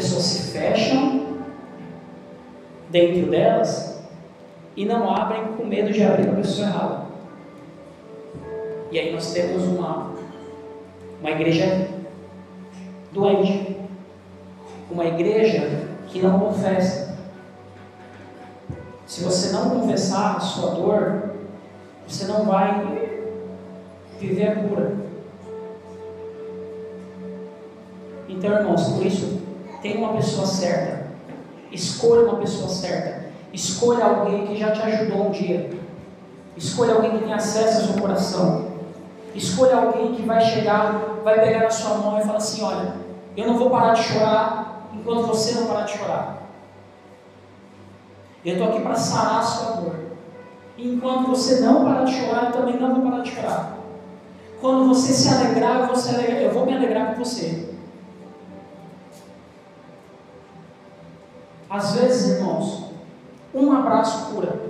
As 0.00 0.06
pessoas 0.06 0.24
se 0.24 0.52
fecham 0.52 1.26
dentro 2.88 3.30
delas 3.30 4.00
e 4.74 4.86
não 4.86 5.14
abrem 5.14 5.52
com 5.58 5.66
medo 5.66 5.92
de 5.92 6.02
abrir 6.02 6.22
para 6.22 6.32
a 6.32 6.36
pessoa 6.36 6.68
errada. 6.68 7.06
E 8.90 8.98
aí 8.98 9.12
nós 9.12 9.30
temos 9.34 9.62
uma, 9.64 10.14
uma 11.20 11.30
igreja 11.30 11.86
doente, 13.12 13.76
uma 14.90 15.04
igreja 15.04 15.86
que 16.08 16.22
não 16.22 16.40
confessa. 16.40 17.14
Se 19.06 19.22
você 19.22 19.52
não 19.52 19.68
confessar 19.68 20.38
a 20.38 20.40
sua 20.40 20.76
dor, 20.76 21.34
você 22.08 22.24
não 22.24 22.46
vai 22.46 23.20
viver 24.18 24.48
a 24.48 24.56
cura. 24.66 24.96
Então, 28.30 28.50
irmãos, 28.50 28.92
por 28.92 29.04
isso, 29.04 29.39
tenha 29.80 29.98
uma 29.98 30.14
pessoa 30.14 30.46
certa, 30.46 31.10
escolha 31.70 32.28
uma 32.28 32.38
pessoa 32.38 32.68
certa, 32.68 33.30
Escolha 33.52 34.04
alguém 34.04 34.46
que 34.46 34.56
já 34.56 34.70
te 34.70 34.80
ajudou 34.82 35.26
um 35.26 35.30
dia. 35.30 35.70
Escolha 36.56 36.94
alguém 36.94 37.12
que 37.12 37.24
tem 37.24 37.32
acesso 37.32 37.80
ao 37.80 37.86
seu 37.88 38.02
coração. 38.02 38.70
Escolha 39.34 39.76
alguém 39.76 40.14
que 40.14 40.22
vai 40.22 40.40
chegar, 40.40 41.20
vai 41.24 41.40
pegar 41.40 41.60
na 41.60 41.70
sua 41.70 41.96
mão 41.96 42.18
e 42.18 42.22
falar 42.22 42.36
assim: 42.36 42.62
Olha, 42.62 42.94
eu 43.36 43.46
não 43.46 43.56
vou 43.56 43.70
parar 43.70 43.94
de 43.94 44.02
chorar 44.02 44.88
enquanto 44.92 45.26
você 45.26 45.58
não 45.58 45.66
parar 45.66 45.84
de 45.84 45.98
chorar. 45.98 46.42
Eu 48.44 48.52
estou 48.54 48.68
aqui 48.68 48.80
para 48.80 48.94
sarar 48.94 49.40
a 49.40 49.42
sua 49.42 49.76
dor. 49.76 49.96
E 50.76 50.94
enquanto 50.94 51.28
você 51.28 51.60
não 51.60 51.84
parar 51.84 52.04
de 52.04 52.14
chorar, 52.14 52.46
eu 52.46 52.52
também 52.52 52.78
não 52.78 52.94
vou 52.94 53.10
parar 53.10 53.22
de 53.22 53.30
chorar. 53.32 53.78
Quando 54.60 54.88
você 54.88 55.12
se 55.12 55.28
alegrar, 55.28 55.88
alegrar, 56.14 56.42
eu 56.42 56.52
vou 56.52 56.66
me 56.66 56.74
alegrar 56.74 57.14
com 57.14 57.24
você. 57.24 57.69
Às 61.70 61.92
vezes, 61.94 62.38
irmãos, 62.38 62.90
um 63.54 63.70
abraço 63.70 64.34
cura. 64.34 64.60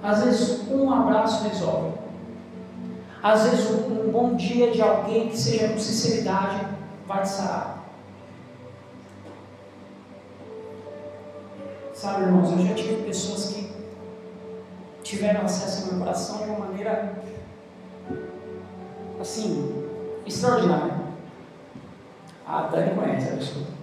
Às 0.00 0.22
vezes, 0.22 0.70
um 0.70 0.92
abraço 0.92 1.48
resolve. 1.48 1.98
Às 3.20 3.42
vezes, 3.42 3.68
um, 3.68 4.12
bom 4.12 4.36
dia 4.36 4.70
de 4.70 4.80
alguém 4.80 5.28
que 5.28 5.36
seja 5.36 5.70
com 5.70 5.78
sinceridade 5.80 6.64
vai 7.04 7.22
te 7.22 7.28
sarar. 7.30 7.84
Sabe, 11.92 12.22
irmãos, 12.22 12.52
eu 12.52 12.66
já 12.68 12.74
tive 12.74 13.02
pessoas 13.02 13.46
que 13.46 13.74
tiveram 15.02 15.42
acesso 15.42 15.86
ao 15.86 15.94
meu 15.94 16.04
coração 16.04 16.38
de 16.38 16.44
uma 16.44 16.66
maneira 16.66 17.20
assim, 19.20 19.84
extraordinária. 20.24 20.94
A 22.46 22.62
Dani 22.62 22.94
conhece 22.94 23.28
a 23.28 23.36
pessoa. 23.36 23.75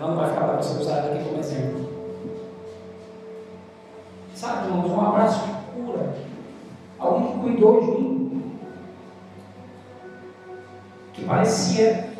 Ela 0.00 0.08
não 0.08 0.16
vai 0.16 0.30
ficar 0.30 0.46
para 0.46 0.56
você 0.56 0.80
usar 0.80 0.98
aqui 1.00 1.22
como 1.24 1.38
exemplo. 1.38 1.90
Sabe, 4.34 4.68
irmãos, 4.68 4.90
um 4.90 5.00
abraço 5.06 5.46
de 5.46 5.52
cura. 5.74 6.16
Alguém 6.98 7.32
que 7.32 7.38
cuidou 7.40 7.80
de 7.82 7.90
mim. 7.90 8.58
Que 11.12 11.24
parecia 11.26 12.14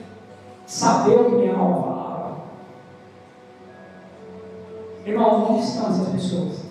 saber 0.66 1.20
o 1.20 1.24
que 1.24 1.36
minha 1.36 1.56
alma 1.56 1.82
falava. 1.82 2.36
Irmãos, 5.06 5.50
onde 5.50 5.62
estão 5.62 5.88
essas 5.88 6.08
pessoas? 6.10 6.64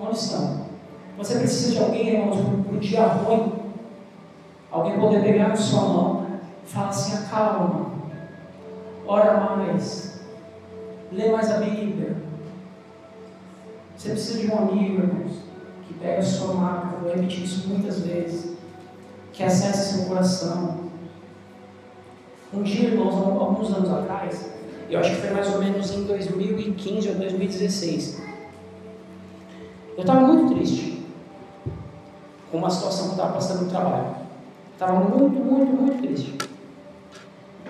Onde 0.00 0.18
estão? 0.18 0.64
Você 1.18 1.38
precisa 1.38 1.70
de 1.70 1.78
alguém, 1.84 2.08
irmãos, 2.08 2.36
para 2.36 2.74
um 2.74 2.78
dia 2.80 3.06
ruim. 3.06 3.52
Alguém 4.72 4.98
poder 4.98 5.22
pegar 5.22 5.50
na 5.50 5.56
sua 5.56 5.82
mão 5.82 6.23
Fala 6.66 6.88
assim: 6.88 7.16
acalma, 7.16 7.92
ora 9.06 9.40
mais, 9.40 10.20
lê 11.12 11.30
mais 11.30 11.50
a 11.50 11.58
Bíblia. 11.58 12.16
Você 13.96 14.10
precisa 14.10 14.40
de 14.40 14.50
um 14.50 14.58
amigo, 14.58 15.02
irmãos, 15.02 15.32
que 15.86 15.94
pega 15.94 16.18
a 16.18 16.22
sua 16.22 16.54
marca, 16.54 16.96
vou 16.96 17.14
repetir 17.14 17.44
isso 17.44 17.68
muitas 17.68 18.00
vezes, 18.00 18.56
que 19.32 19.42
acesse 19.42 19.94
seu 19.94 20.06
coração. 20.06 20.84
Um 22.52 22.62
dia, 22.62 22.90
irmãos, 22.90 23.14
alguns 23.14 23.72
anos 23.72 23.90
atrás, 23.90 24.50
eu 24.88 25.00
acho 25.00 25.10
que 25.10 25.20
foi 25.20 25.30
mais 25.30 25.52
ou 25.52 25.60
menos 25.60 25.90
em 25.92 26.04
2015 26.04 27.08
ou 27.08 27.14
2016, 27.16 28.22
eu 29.96 30.00
estava 30.00 30.20
muito 30.20 30.54
triste 30.54 31.04
com 32.50 32.58
uma 32.58 32.70
situação 32.70 33.04
que 33.06 33.10
eu 33.10 33.16
estava 33.16 33.32
passando 33.34 33.64
no 33.64 33.70
trabalho. 33.70 34.16
Estava 34.72 35.00
muito, 35.00 35.38
muito, 35.38 35.72
muito 35.72 36.02
triste. 36.02 36.36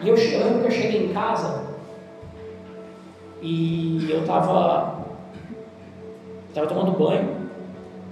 E 0.05 0.09
eu, 0.09 0.17
eu 0.17 0.45
lembro 0.45 0.61
que 0.61 0.67
eu 0.67 0.71
cheguei 0.71 1.07
em 1.07 1.15
casa 1.15 1.65
e 3.41 4.07
eu 4.11 4.21
estava 4.21 5.03
tava 6.53 6.67
tomando 6.67 6.99
banho 6.99 7.49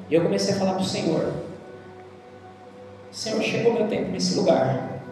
e 0.09 0.14
eu 0.14 0.22
comecei 0.22 0.55
a 0.55 0.59
falar 0.59 0.72
para 0.72 0.81
o 0.81 0.87
Senhor: 0.87 1.35
Senhor, 3.11 3.42
chegou 3.42 3.74
meu 3.74 3.87
tempo 3.88 4.11
nesse 4.11 4.38
lugar. 4.38 5.02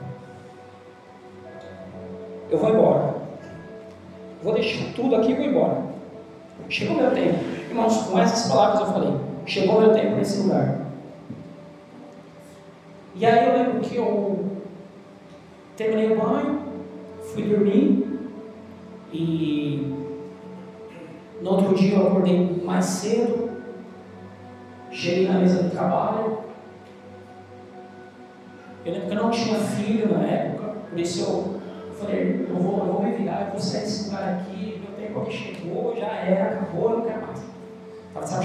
Eu 2.48 2.58
vou 2.58 2.70
embora. 2.70 3.14
Vou 4.42 4.54
deixar 4.54 4.90
tudo 4.94 5.16
aqui 5.16 5.32
e 5.32 5.34
vou 5.34 5.44
embora. 5.44 5.82
Chegou 6.70 6.96
meu 6.96 7.10
tempo. 7.10 7.44
Irmãos, 7.68 8.04
com 8.04 8.18
essas 8.18 8.50
palavras 8.50 8.80
eu 8.80 8.86
falei: 8.86 9.14
Chegou 9.44 9.82
meu 9.82 9.92
tempo 9.92 10.16
nesse 10.16 10.40
lugar. 10.40 10.80
E 13.14 13.26
aí 13.26 13.48
eu 13.48 13.52
lembro 13.52 13.80
que 13.80 13.96
eu 13.96 14.46
terminei 15.76 16.10
o 16.12 16.18
banho, 16.18 16.69
fui 17.32 17.44
dormir 17.44 18.20
e 19.12 19.94
no 21.40 21.50
outro 21.50 21.74
dia 21.74 21.96
eu 21.96 22.08
acordei 22.08 22.60
mais 22.64 22.84
cedo, 22.84 23.50
cheguei 24.90 25.28
na 25.28 25.38
mesa 25.38 25.62
do 25.62 25.70
trabalho. 25.70 26.40
Eu 28.84 28.92
lembro 28.92 29.08
que 29.08 29.14
eu 29.14 29.22
não 29.22 29.30
tinha 29.30 29.58
filho 29.58 30.12
na 30.12 30.24
época, 30.24 30.74
por 30.88 30.98
isso 30.98 31.20
eu 31.22 31.60
falei, 31.98 32.46
eu 32.48 32.56
vou, 32.56 32.78
eu 32.86 32.92
vou 32.92 33.02
me 33.02 33.12
virar, 33.12 33.46
eu 33.46 33.50
vou 33.52 33.60
sair 33.60 33.82
desse 33.82 34.04
lugar 34.04 34.40
aqui, 34.40 34.82
meu 34.82 34.92
tempo 34.96 35.20
aqui 35.20 35.32
chegou, 35.32 35.94
já 35.96 36.06
era, 36.06 36.54
acabou, 36.54 36.90
eu 36.90 36.98
não 36.98 37.04
quero 37.06 37.26
mais. 37.26 37.42
Estava 38.08 38.26
saco 38.26 38.44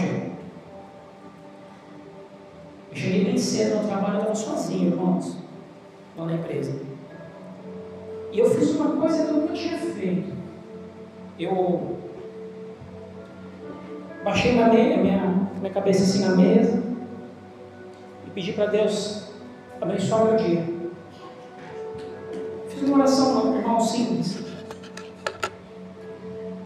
Eu 2.91 2.95
cheguei 2.95 3.26
bem 3.26 3.38
cedo 3.38 3.82
no 3.82 3.88
trabalho, 3.88 4.15
eu 4.15 4.32
estava 4.32 4.36
sozinho, 4.36 4.91
irmãos, 4.91 5.38
lá 6.17 6.26
na 6.26 6.34
empresa. 6.34 6.94
E 8.36 8.39
eu 8.39 8.50
fiz 8.50 8.71
uma 8.71 8.98
coisa 8.98 9.24
que 9.24 9.30
eu 9.30 9.38
nunca 9.38 9.54
tinha 9.54 9.78
feito. 9.78 10.34
Eu 11.39 11.95
baixei 14.26 14.52
minha, 14.52 14.67
minha, 14.98 15.50
minha 15.58 15.74
cabeça 15.74 16.04
assim 16.04 16.19
na 16.19 16.36
mesa 16.36 16.84
e 18.28 18.30
pedi 18.32 18.52
para 18.52 18.65
Deus 18.65 19.30
abençoar 19.80 20.26
meu 20.26 20.36
dia. 20.36 20.65
Fiz 22.67 22.82
uma 22.84 22.98
oração, 22.98 23.56
irmão, 23.56 23.80
simples. 23.80 24.38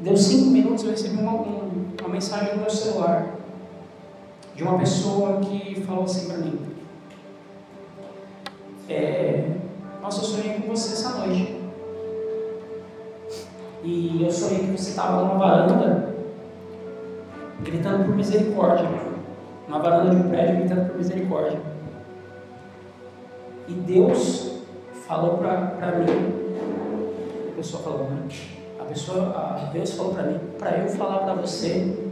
Deu 0.02 0.18
cinco 0.18 0.50
minutos, 0.50 0.84
eu 0.86 0.90
recebi 0.90 1.22
uma, 1.22 1.34
uma 1.34 2.10
mensagem 2.10 2.56
no 2.56 2.62
meu 2.62 2.70
celular 2.72 3.36
de 4.56 4.64
uma 4.64 4.80
pessoa 4.80 5.40
que 5.42 5.82
falou 5.82 6.06
assim 6.06 6.30
para 6.30 6.38
mim: 6.40 6.60
é, 8.90 9.52
Nossa, 10.02 10.22
eu 10.22 10.26
sonhei 10.26 10.54
com 10.56 10.68
você 10.68 10.94
essa 10.94 11.10
noite. 11.20 11.59
E 13.92 14.24
eu 14.24 14.32
sonhei 14.32 14.68
que 14.68 14.78
você 14.78 14.92
estava 14.92 15.24
numa 15.24 15.40
varanda 15.40 16.14
gritando 17.62 18.06
por 18.06 18.16
misericórdia. 18.16 18.88
Uma 19.68 19.80
varanda 19.80 20.12
de 20.12 20.16
um 20.18 20.30
prédio 20.30 20.58
gritando 20.58 20.90
por 20.90 20.98
misericórdia. 20.98 21.60
E 23.68 23.74
Deus 23.74 24.62
falou 25.08 25.40
para 25.40 25.92
mim, 25.98 26.06
a 27.52 27.56
pessoa 27.56 27.82
falou, 27.82 28.12
né? 28.12 28.28
A 28.80 28.84
pessoa, 28.84 29.34
a 29.36 29.70
Deus 29.74 29.92
falou 29.94 30.14
para 30.14 30.24
mim, 30.24 30.40
para 30.60 30.78
eu 30.78 30.90
falar 30.90 31.20
para 31.20 31.34
você 31.34 32.12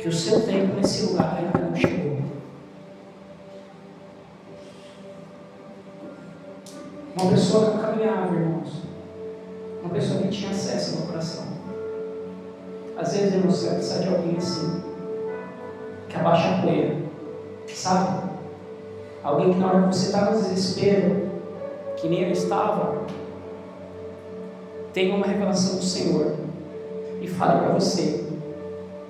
que 0.00 0.08
o 0.08 0.12
seu 0.12 0.44
tempo 0.44 0.74
nesse 0.74 1.06
lugar 1.06 1.38
ainda 1.38 1.68
não 1.70 1.76
chegou. 1.76 2.18
Uma 7.16 7.30
pessoa 7.30 7.83
pessoa 9.94 10.20
que 10.22 10.28
tinha 10.28 10.50
acesso 10.50 10.98
ao 11.00 11.06
coração. 11.06 11.44
Às 12.98 13.12
vezes, 13.12 13.34
irmãos, 13.34 13.56
você 13.56 13.66
vai 13.66 13.74
precisar 13.76 14.02
de 14.02 14.08
alguém 14.08 14.36
assim, 14.36 14.82
que 16.08 16.16
abaixa 16.16 16.48
a 16.48 16.62
poeira, 16.62 16.96
sabe? 17.68 18.30
Alguém 19.22 19.54
que 19.54 19.58
na 19.58 19.68
hora 19.68 19.88
que 19.88 19.96
você 19.96 20.06
está 20.06 20.30
no 20.30 20.38
desespero, 20.38 21.30
que 21.96 22.08
nem 22.08 22.24
eu 22.24 22.30
estava, 22.30 23.06
tenha 24.92 25.14
uma 25.14 25.26
revelação 25.26 25.76
do 25.76 25.84
Senhor 25.84 26.34
e 27.20 27.26
fale 27.26 27.60
para 27.60 27.74
você: 27.74 28.24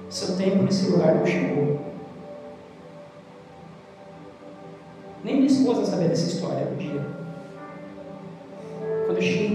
seu 0.08 0.36
tempo 0.36 0.62
nesse 0.62 0.90
lugar 0.90 1.14
não 1.16 1.26
chegou. 1.26 1.80
Nem 5.24 5.36
minha 5.36 5.46
esposa 5.46 5.86
sabia 5.86 6.08
dessa 6.08 6.26
história 6.26 6.66
no 6.66 6.76
dia. 6.76 7.23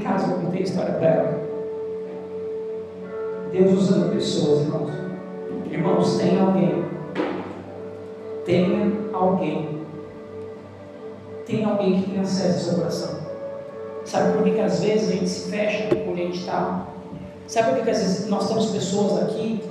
Casa, 0.09 0.31
eu 0.31 0.39
contei 0.39 0.61
a 0.61 0.63
história 0.63 0.93
para 0.93 1.07
ela. 1.07 1.39
Deus 3.51 3.71
usando 3.73 4.13
pessoas, 4.13 4.61
irmãos. 4.61 4.91
Irmãos, 5.71 6.17
tem 6.17 6.39
alguém. 6.39 6.85
Tenha 8.45 8.91
alguém. 9.13 9.79
Tem 11.45 11.65
alguém 11.65 12.01
que 12.01 12.11
tem 12.11 12.19
acesso 12.19 12.53
ao 12.53 12.59
seu 12.59 12.75
coração. 12.75 13.19
Sabe 14.05 14.33
por 14.33 14.43
que, 14.43 14.51
que 14.51 14.59
às 14.59 14.79
vezes 14.81 15.09
a 15.09 15.11
gente 15.13 15.29
se 15.29 15.51
fecha 15.51 15.89
onde 16.09 16.21
a 16.21 16.25
gente 16.25 16.39
está? 16.39 16.87
Sabe 17.47 17.69
por 17.69 17.77
que, 17.77 17.83
que 17.83 17.89
às 17.91 17.97
vezes 17.99 18.27
nós 18.27 18.47
temos 18.47 18.67
pessoas 18.67 19.23
aqui 19.23 19.63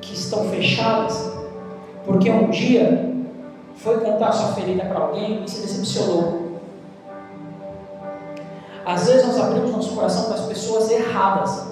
que 0.00 0.14
estão 0.14 0.44
fechadas? 0.50 1.32
Porque 2.04 2.30
um 2.30 2.50
dia 2.50 3.14
foi 3.76 3.98
contar 4.00 4.32
sua 4.32 4.52
ferida 4.52 4.84
para 4.84 4.98
alguém 4.98 5.44
e 5.44 5.50
se 5.50 5.62
decepcionou. 5.62 6.45
Às 8.86 9.08
vezes 9.08 9.26
nós 9.26 9.40
abrimos 9.40 9.72
nosso 9.72 9.96
coração 9.96 10.26
para 10.26 10.34
as 10.34 10.46
pessoas 10.46 10.88
erradas. 10.92 11.66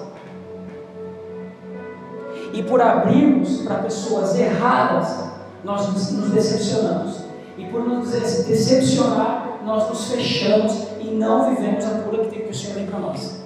E 2.51 2.61
por 2.63 2.81
abrirmos 2.81 3.61
para 3.61 3.75
pessoas 3.75 4.37
erradas, 4.37 5.23
nós 5.63 6.11
nos 6.11 6.31
decepcionamos. 6.31 7.19
E 7.57 7.63
por 7.67 7.87
nos 7.87 8.11
decepcionar, 8.11 9.59
nós 9.63 9.87
nos 9.87 10.11
fechamos 10.11 10.87
e 10.99 11.05
não 11.05 11.55
vivemos 11.55 11.85
a 11.85 12.01
cura 12.01 12.25
que 12.25 12.31
tem 12.31 12.41
que 12.41 12.51
o 12.51 12.53
Senhor 12.53 12.75
tem 12.75 12.85
para 12.85 12.99
nós. 12.99 13.41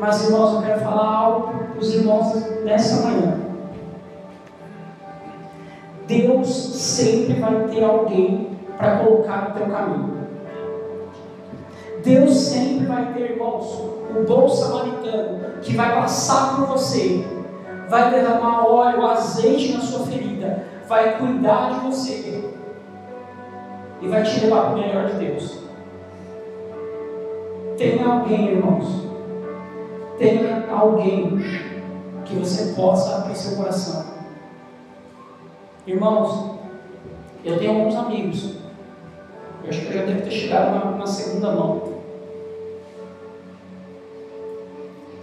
Mas, 0.00 0.24
irmãos, 0.24 0.54
eu 0.54 0.62
quero 0.62 0.80
falar 0.80 1.06
algo 1.06 1.66
para 1.66 1.78
os 1.78 1.94
irmãos 1.94 2.34
nessa 2.64 3.02
manhã. 3.02 3.38
Deus 6.08 6.48
sempre 6.48 7.34
vai 7.34 7.68
ter 7.68 7.84
alguém 7.84 8.58
para 8.76 8.98
colocar 8.98 9.48
no 9.48 9.54
teu 9.54 9.66
caminho. 9.66 10.17
Deus 12.08 12.34
sempre 12.38 12.86
vai 12.86 13.12
ter, 13.12 13.32
irmãos, 13.32 13.66
um 14.16 14.24
bom 14.24 14.48
samaritano 14.48 15.60
que 15.60 15.76
vai 15.76 15.94
passar 15.94 16.56
por 16.56 16.68
você, 16.68 17.22
vai 17.86 18.10
derramar 18.10 18.66
óleo, 18.66 19.06
azeite 19.06 19.74
na 19.74 19.80
sua 19.80 20.06
ferida, 20.06 20.64
vai 20.88 21.18
cuidar 21.18 21.74
de 21.74 21.86
você, 21.86 22.50
e 24.00 24.08
vai 24.08 24.22
te 24.22 24.40
levar 24.40 24.62
para 24.62 24.74
o 24.74 24.78
melhor 24.78 25.06
de 25.06 25.26
Deus. 25.26 25.58
Tenha 27.76 28.06
alguém, 28.06 28.52
irmãos, 28.52 28.86
tenha 30.16 30.66
alguém 30.70 31.38
que 32.24 32.34
você 32.36 32.72
possa 32.72 33.16
abrir 33.16 33.36
seu 33.36 33.56
coração. 33.56 34.04
Irmãos, 35.86 36.56
eu 37.44 37.58
tenho 37.58 37.78
alguns 37.78 37.94
amigos, 37.96 38.56
eu 39.62 39.68
acho 39.68 39.80
que 39.82 39.86
eu 39.88 39.92
já 39.92 40.06
devo 40.06 40.22
ter 40.22 40.30
chegado 40.30 40.96
na, 40.96 41.06
segunda 41.06 41.52
mão. 41.52 41.97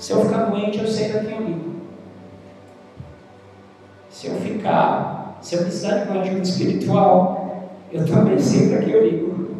Se 0.06 0.12
eu 0.12 0.24
ficar 0.24 0.52
doente, 0.52 0.78
eu 0.78 0.88
sei 0.88 1.10
que 1.10 1.15
eu 1.15 1.38
amigo. 1.38 1.78
Se 4.08 4.28
eu 4.28 4.36
ficar, 4.36 5.39
se 5.41 5.56
eu 5.56 5.63
precisar 5.63 5.98
de 5.98 6.12
uma 6.12 6.22
ajuda 6.22 6.41
espiritual, 6.44 7.72
eu 7.91 8.06
também 8.06 8.38
sei 8.38 8.70
para 8.70 8.84
quem 8.84 8.94
eu 8.94 9.04
ligo. 9.04 9.56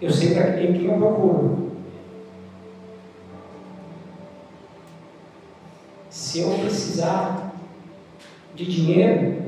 Eu 0.00 0.10
sei 0.10 0.32
para 0.32 0.54
quem 0.54 0.82
eu 0.82 0.96
procuro. 0.96 1.72
Se 6.08 6.40
eu 6.40 6.54
precisar 6.54 7.52
de 8.54 8.64
dinheiro, 8.64 9.42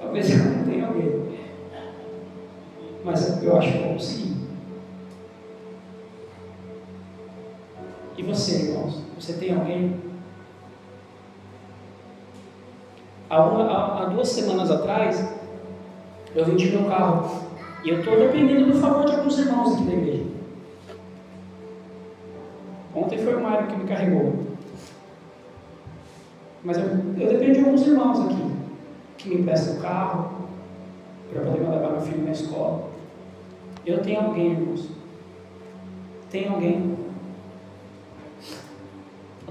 talvez 0.00 0.28
eu 0.28 0.38
não 0.38 0.64
tenha 0.64 0.88
alguém. 0.88 1.22
Mas 3.04 3.40
eu 3.44 3.56
acho 3.56 3.70
que 3.70 3.78
eu 3.78 3.88
conseguir. 3.90 4.23
Você, 8.34 8.70
irmãos? 8.70 9.00
Você 9.18 9.34
tem 9.34 9.54
alguém 9.54 10.04
Há, 13.30 14.02
há, 14.02 14.04
duas 14.06 14.28
semanas 14.28 14.70
atrás, 14.70 15.26
eu 16.34 16.44
vendi 16.44 16.70
meu 16.70 16.88
carro 16.88 17.42
e 17.82 17.88
eu 17.88 17.98
estou 17.98 18.16
dependendo 18.16 18.72
do 18.72 18.78
favor 18.78 19.06
de 19.06 19.12
alguns 19.12 19.38
irmãos 19.38 19.74
aqui 19.74 19.84
da 19.84 19.92
igreja. 19.92 20.24
Ontem 22.94 23.18
foi 23.18 23.34
o 23.34 23.42
Mário 23.42 23.66
que 23.66 23.76
me 23.76 23.88
carregou. 23.88 24.34
Mas 26.62 26.78
eu, 26.78 26.84
eu 26.84 27.28
dependo 27.28 27.52
de 27.54 27.64
alguns 27.64 27.86
irmãos 27.86 28.20
aqui 28.20 28.54
que 29.18 29.28
me 29.28 29.40
emprestam 29.40 29.76
o 29.76 29.80
carro 29.80 30.48
para 31.32 31.42
poder 31.42 31.68
levar 31.68 31.90
meu 31.90 32.00
filho 32.00 32.24
na 32.24 32.30
escola. 32.30 32.88
Eu 33.84 34.00
tenho 34.00 34.20
alguém, 34.20 34.52
irmãos. 34.52 34.88
Tem 36.30 36.48
alguém. 36.48 36.93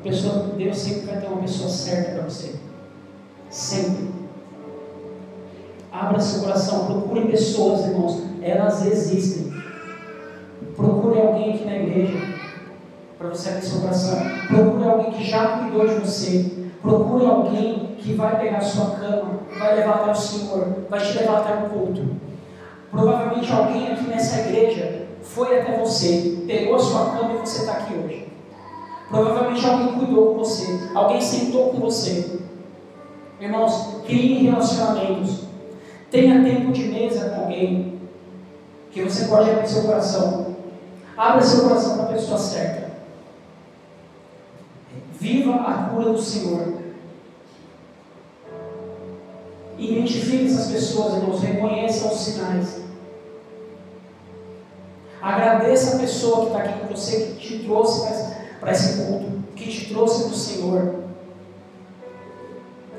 Pessoa, 0.04 0.50
Deus 0.58 0.78
sempre 0.78 1.06
vai 1.08 1.22
ter 1.22 1.28
uma 1.28 1.42
pessoa 1.42 1.70
certa 1.70 2.12
para 2.12 2.24
você. 2.24 2.56
Sempre. 3.50 4.10
Abra 5.92 6.20
seu 6.20 6.42
coração, 6.42 6.86
procure 6.88 7.28
pessoas, 7.28 7.86
irmãos. 7.86 8.22
Elas 8.42 8.86
existem. 8.86 9.54
Procure 10.76 11.22
alguém 11.22 11.54
aqui 11.54 11.66
na 11.66 11.76
igreja 11.76 12.20
para 13.18 13.30
você 13.30 13.50
abrir 13.50 13.66
seu 13.66 13.80
coração. 13.80 14.18
Procure 14.48 14.84
alguém 14.84 15.12
que 15.12 15.24
já 15.24 15.60
cuidou 15.60 15.88
de 15.88 15.96
você. 15.96 16.52
Procure 16.82 17.26
alguém 17.26 17.96
que 17.98 18.13
vai 18.13 18.38
pegar 18.38 18.60
sua 18.60 18.98
cama, 18.98 19.39
vai 19.58 19.76
levar 19.78 20.02
até 20.02 20.12
o 20.12 20.16
Senhor, 20.16 20.80
vai 20.89 21.00
te 21.00 21.18
levar 21.18 21.38
até 21.38 21.66
o 21.66 21.70
culto. 21.70 22.06
Provavelmente 22.92 23.50
alguém 23.52 23.94
aqui 23.94 24.04
nessa 24.04 24.42
igreja 24.42 25.08
foi 25.22 25.62
até 25.62 25.78
você, 25.80 26.44
pegou 26.46 26.76
a 26.76 26.80
sua 26.80 27.12
cama 27.12 27.34
e 27.34 27.38
você 27.38 27.62
está 27.62 27.74
aqui 27.74 27.94
hoje. 27.94 28.23
Provavelmente 29.10 29.66
alguém 29.66 29.94
cuidou 29.94 30.34
com 30.34 30.39
você, 30.39 30.89
alguém 30.96 31.22
sentou 31.22 31.72
com 31.72 31.80
você. 31.80 32.39
Irmãos, 33.39 34.02
crie 34.06 34.44
relacionamentos. 34.44 35.44
Tenha 36.10 36.44
tempo 36.44 36.72
de 36.72 36.84
mesa 36.86 37.30
com 37.30 37.42
alguém 37.42 38.00
que 38.92 39.04
você 39.04 39.26
pode 39.26 39.50
abrir 39.50 39.68
seu 39.68 39.84
coração. 39.84 40.56
Abra 41.18 41.42
seu 41.42 41.68
coração 41.68 41.98
para 41.98 42.06
a 42.06 42.13
pessoa 42.13 42.38
certa. 42.38 42.92
Viva 45.20 45.56
a 45.56 45.89
cura 45.89 46.13
do 46.13 46.22
Senhor. 46.22 46.74
Identifique 49.78 50.46
essas 50.46 50.72
pessoas, 50.72 51.16
irmãos. 51.16 51.42
Reconheça 51.42 52.08
os 52.08 52.20
sinais. 52.20 52.82
Agradeça 55.22 55.96
a 55.96 56.00
pessoa 56.00 56.42
que 56.42 56.48
está 56.48 56.60
aqui 56.60 56.80
com 56.80 56.96
você, 56.96 57.36
que 57.38 57.48
te 57.48 57.63
trouxe 57.63 58.02
para 58.02 58.12
esse 58.71 59.04
culto, 59.04 59.26
que 59.56 59.69
te 59.69 59.93
trouxe 59.93 60.23
para 60.23 60.32
o 60.32 60.36
Senhor. 60.36 60.95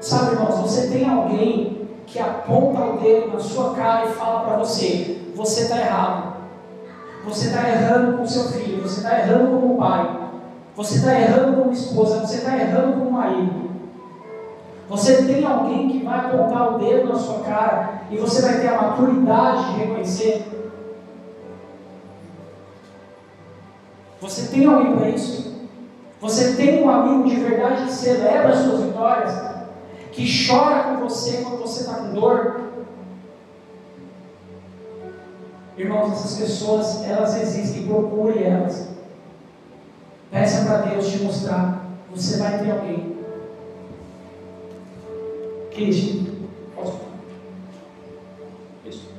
Sabe, 0.00 0.32
irmãos, 0.32 0.60
você 0.60 0.88
tem 0.88 1.08
alguém 1.08 1.88
que 2.06 2.18
aponta 2.18 2.80
o 2.84 2.98
dedo 2.98 3.32
na 3.32 3.40
sua 3.40 3.74
cara 3.74 4.06
e 4.06 4.12
fala 4.12 4.40
para 4.44 4.56
você: 4.58 5.30
você 5.34 5.62
está 5.62 5.78
errado. 5.78 6.34
Você 7.24 7.46
está 7.46 7.66
errando 7.66 8.18
com 8.18 8.26
seu 8.26 8.44
filho, 8.50 8.82
você 8.82 8.98
está 8.98 9.18
errando 9.18 9.58
como 9.58 9.78
pai, 9.78 10.28
você 10.76 10.96
está 10.96 11.18
errando 11.18 11.56
como 11.56 11.72
esposa, 11.72 12.20
você 12.20 12.36
está 12.36 12.54
errando 12.54 12.98
como 12.98 13.12
marido. 13.12 13.70
Você 14.90 15.24
tem 15.24 15.42
alguém 15.42 15.88
que 15.88 16.04
vai 16.04 16.18
apontar 16.18 16.74
o 16.74 16.78
dedo 16.78 17.08
na 17.08 17.18
sua 17.18 17.40
cara 17.40 18.02
e 18.10 18.18
você 18.18 18.42
vai 18.42 18.60
ter 18.60 18.68
a 18.68 18.82
maturidade 18.82 19.72
de 19.72 19.78
reconhecer. 19.78 20.46
Você 24.20 24.48
tem 24.48 24.66
alguém 24.66 24.94
para 24.94 25.08
isso? 25.08 25.53
Você 26.24 26.54
tem 26.54 26.82
um 26.82 26.88
amigo 26.88 27.28
de 27.28 27.36
verdade 27.36 27.84
que 27.84 27.92
celebra 27.92 28.48
as 28.48 28.60
suas 28.60 28.84
vitórias, 28.84 29.34
que 30.10 30.24
chora 30.24 30.84
com 30.84 31.06
você 31.06 31.42
quando 31.42 31.60
você 31.60 31.80
está 31.82 31.96
com 31.96 32.14
dor? 32.14 32.62
Irmãos, 35.76 36.12
essas 36.12 36.38
pessoas, 36.38 37.04
elas 37.04 37.36
existem, 37.36 37.86
procure 37.86 38.42
elas. 38.42 38.88
Peça 40.30 40.64
para 40.64 40.78
Deus 40.86 41.10
te 41.10 41.18
mostrar. 41.18 41.84
Você 42.14 42.38
vai 42.38 42.58
ter 42.58 42.70
alguém. 42.70 43.18
Cristo, 45.74 46.48
posso? 46.74 47.00
Isso. 48.86 49.10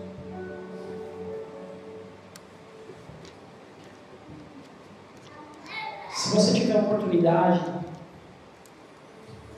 Se 6.15 6.29
você 6.29 6.53
tiver 6.53 6.64
a 6.75 6.81
oportunidade 6.81 7.61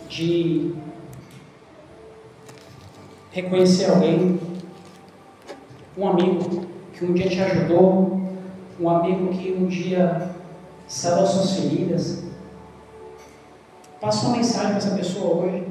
de 0.10 0.76
reconhecer 3.32 3.90
alguém, 3.90 4.40
um 5.98 6.08
amigo 6.08 6.66
que 6.94 7.06
um 7.06 7.14
dia 7.14 7.30
te 7.30 7.40
ajudou, 7.42 8.22
um 8.80 8.90
amigo 8.90 9.30
que 9.30 9.52
um 9.52 9.68
dia 9.68 10.32
sarou 10.88 11.26
suas 11.26 11.60
feridas. 11.60 12.24
Passa 14.00 14.28
uma 14.28 14.38
mensagem 14.38 14.70
para 14.70 14.78
essa 14.78 14.96
pessoa 14.96 15.44
hoje. 15.44 15.68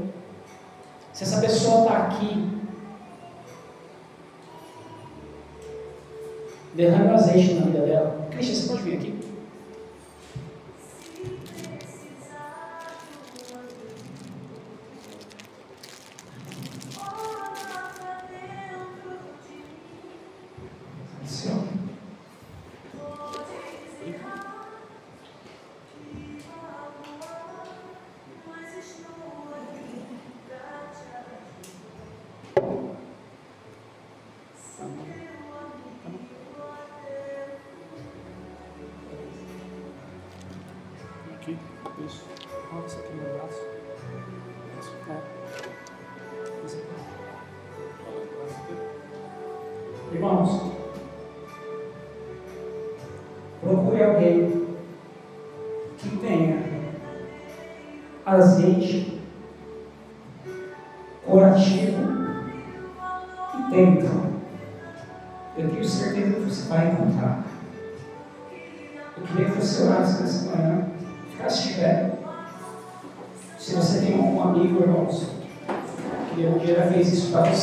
Se 1.12 1.24
essa 1.24 1.40
pessoa 1.40 1.82
está 1.82 1.96
aqui, 1.98 2.56
derrame 6.74 7.10
azeite 7.10 7.54
na 7.54 7.66
vida 7.66 7.80
dela. 7.80 8.28
Cristian, 8.30 8.54
você 8.54 8.68
pode 8.68 8.82
vir 8.82 8.96
aqui? 8.98 9.25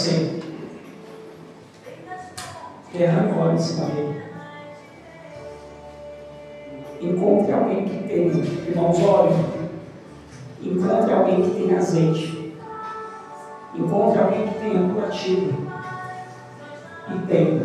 Assim. 0.04 0.42
você. 0.42 0.44
Derrame 2.94 3.40
óleo 3.40 3.54
nesse 3.54 3.80
caminho. 3.80 4.22
Encontre 7.00 7.54
alguém 7.54 7.86
que 7.86 8.08
tem, 8.08 8.28
irmãos, 8.28 9.02
óleo. 9.02 9.34
Encontre 10.62 11.14
alguém 11.14 11.42
que 11.42 11.52
tem 11.52 11.76
azeite. 11.76 12.54
Encontre 13.74 14.22
alguém 14.22 14.48
que 14.48 14.60
tenha 14.60 14.94
curativo. 14.94 15.72
E 17.10 17.28
tenha. 17.28 17.62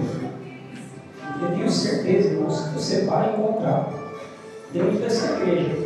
Eu 1.43 1.49
tenho 1.55 1.71
certeza, 1.71 2.29
irmãos, 2.29 2.69
que 2.69 2.75
você 2.75 3.05
vai 3.05 3.33
encontrar 3.33 3.89
dentro 4.73 4.99
dessa 4.99 5.35
igreja 5.35 5.77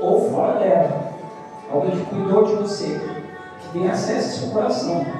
ou 0.00 0.30
fora 0.30 0.58
dela 0.58 1.12
alguém 1.70 1.90
que 1.90 2.04
cuidou 2.06 2.44
de 2.44 2.54
você, 2.54 3.00
que 3.60 3.78
tem 3.78 3.88
acesso 3.88 4.30
ao 4.30 4.38
seu 4.38 4.50
coração 4.50 5.19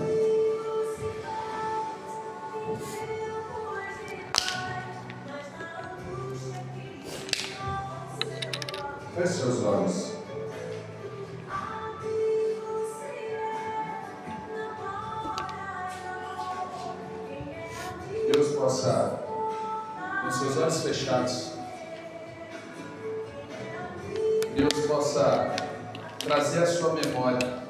sua 26.71 26.93
memória 26.93 27.61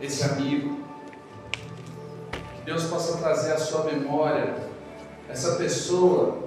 esse 0.00 0.24
amigo. 0.24 0.84
Que 2.56 2.62
Deus 2.64 2.84
possa 2.84 3.18
trazer 3.18 3.52
à 3.52 3.58
sua 3.58 3.84
memória 3.84 4.56
essa 5.28 5.56
pessoa 5.56 6.44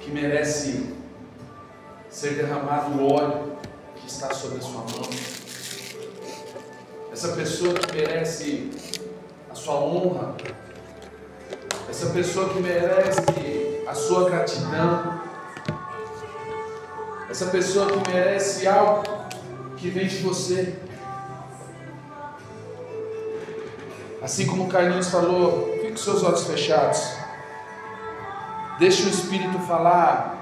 que 0.00 0.10
merece 0.10 0.94
ser 2.08 2.34
derramado 2.34 2.98
o 2.98 3.12
óleo 3.12 3.56
que 3.96 4.06
está 4.06 4.32
sobre 4.34 4.58
a 4.58 4.62
sua 4.62 4.80
mão. 4.80 5.10
Essa 7.12 7.28
pessoa 7.32 7.74
que 7.74 7.94
merece 7.94 8.70
a 9.50 9.54
sua 9.54 9.74
honra, 9.74 10.34
essa 11.88 12.06
pessoa 12.10 12.48
que 12.48 12.60
merece 12.60 13.20
a 13.86 13.94
sua 13.94 14.30
gratidão, 14.30 15.20
essa 17.30 17.46
pessoa 17.46 17.86
que 17.86 18.10
merece 18.10 18.66
algo 18.66 19.04
que 19.76 19.88
vem 19.88 20.08
de 20.08 20.16
você. 20.18 20.74
Assim 24.20 24.46
como 24.46 24.68
Carlinhos 24.68 25.08
falou, 25.08 25.72
fique 25.80 25.92
com 25.92 25.96
seus 25.96 26.22
olhos 26.24 26.44
fechados. 26.44 27.00
Deixe 28.78 29.04
o 29.04 29.08
Espírito 29.08 29.58
falar 29.60 30.38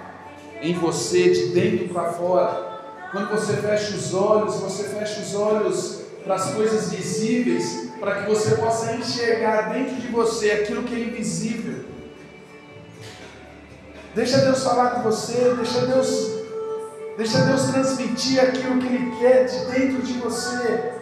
em 0.63 0.75
você, 0.75 1.31
de 1.31 1.47
dentro 1.49 1.89
para 1.89 2.13
fora. 2.13 2.81
Quando 3.13 3.31
você 3.31 3.57
fecha 3.59 3.95
os 3.95 4.15
olhos, 4.15 4.57
você 4.57 4.85
fecha 4.85 5.21
os 5.21 5.35
olhos 5.35 6.01
para 6.25 6.35
as 6.35 6.53
coisas 6.53 6.91
visíveis, 6.91 7.91
para 8.01 8.23
que 8.23 8.29
você 8.29 8.57
possa 8.57 8.95
enxergar 8.95 9.73
dentro 9.73 9.97
de 9.97 10.09
você 10.09 10.51
aquilo 10.53 10.83
que 10.85 10.95
é 10.95 10.99
invisível. 11.01 11.85
Deixa 14.15 14.39
Deus 14.39 14.65
falar 14.65 14.91
com 14.91 15.03
você, 15.03 15.55
deixa 15.55 15.87
Deus, 15.87 16.38
deixa 17.19 17.39
Deus 17.41 17.65
transmitir 17.65 18.41
aquilo 18.41 18.79
que 18.79 18.87
Ele 18.87 19.17
quer 19.19 19.45
de 19.45 19.59
dentro 19.73 20.03
de 20.03 20.13
você. 20.21 20.93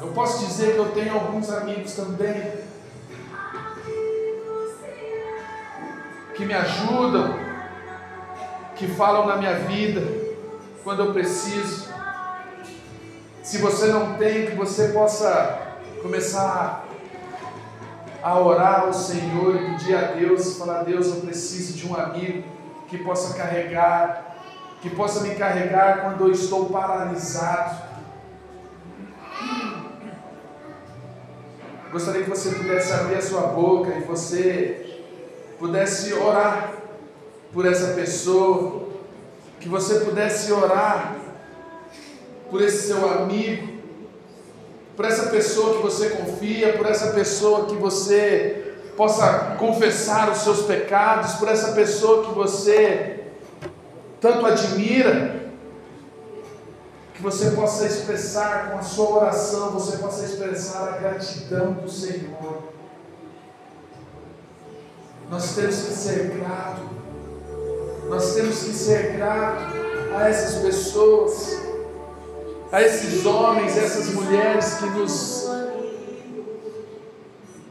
Eu 0.00 0.08
posso 0.08 0.44
dizer 0.44 0.72
que 0.72 0.78
eu 0.78 0.90
tenho 0.90 1.14
alguns 1.14 1.48
amigos 1.50 1.92
também 1.92 2.52
que 6.34 6.44
me 6.44 6.52
ajudam, 6.52 7.38
que 8.74 8.88
falam 8.88 9.26
na 9.26 9.36
minha 9.36 9.54
vida 9.60 10.02
quando 10.82 11.04
eu 11.04 11.12
preciso. 11.12 11.88
Se 13.40 13.58
você 13.58 13.86
não 13.86 14.14
tem, 14.14 14.46
que 14.46 14.56
você 14.56 14.88
possa 14.88 15.76
começar 16.02 16.84
a 18.20 18.40
orar 18.40 18.80
ao 18.80 18.92
Senhor 18.92 19.54
e 19.54 19.70
pedir 19.70 19.94
a 19.94 20.02
Deus, 20.12 20.58
falar: 20.58 20.82
Deus, 20.82 21.06
eu 21.06 21.20
preciso 21.20 21.74
de 21.74 21.86
um 21.86 21.94
amigo 21.94 22.55
que 22.88 22.98
possa 22.98 23.34
carregar, 23.34 24.36
que 24.80 24.90
possa 24.90 25.20
me 25.20 25.34
carregar 25.34 26.02
quando 26.02 26.26
eu 26.26 26.32
estou 26.32 26.66
paralisado. 26.66 27.86
Gostaria 31.90 32.24
que 32.24 32.30
você 32.30 32.50
pudesse 32.50 32.92
abrir 32.92 33.16
a 33.16 33.22
sua 33.22 33.42
boca 33.42 33.90
e 33.90 34.02
você 34.02 35.02
pudesse 35.58 36.12
orar 36.12 36.72
por 37.52 37.64
essa 37.64 37.94
pessoa, 37.94 38.88
que 39.58 39.68
você 39.68 40.00
pudesse 40.00 40.52
orar 40.52 41.16
por 42.50 42.60
esse 42.62 42.88
seu 42.88 43.10
amigo, 43.10 43.76
por 44.94 45.04
essa 45.04 45.30
pessoa 45.30 45.76
que 45.76 45.82
você 45.82 46.10
confia, 46.10 46.72
por 46.74 46.86
essa 46.86 47.12
pessoa 47.12 47.66
que 47.66 47.74
você 47.76 48.65
possa 48.96 49.56
confessar 49.58 50.30
os 50.30 50.38
seus 50.38 50.62
pecados, 50.62 51.34
por 51.34 51.48
essa 51.48 51.72
pessoa 51.72 52.24
que 52.24 52.34
você 52.34 53.24
tanto 54.20 54.46
admira, 54.46 55.46
que 57.14 57.22
você 57.22 57.50
possa 57.50 57.86
expressar 57.86 58.70
com 58.70 58.78
a 58.78 58.82
sua 58.82 59.16
oração, 59.16 59.70
você 59.70 59.98
possa 59.98 60.24
expressar 60.24 60.88
a 60.88 60.98
gratidão 60.98 61.72
do 61.72 61.90
Senhor. 61.90 62.62
Nós 65.30 65.54
temos 65.54 65.76
que 65.76 65.92
ser 65.92 66.30
grato, 66.38 66.82
nós 68.08 68.34
temos 68.34 68.58
que 68.60 68.72
ser 68.72 69.16
grato 69.16 69.74
a 70.16 70.28
essas 70.28 70.62
pessoas 70.62 71.66
a 72.70 72.82
esses 72.82 73.24
homens, 73.24 73.76
essas 73.76 74.08
mulheres 74.08 74.74
que 74.74 74.86
nos 74.86 75.48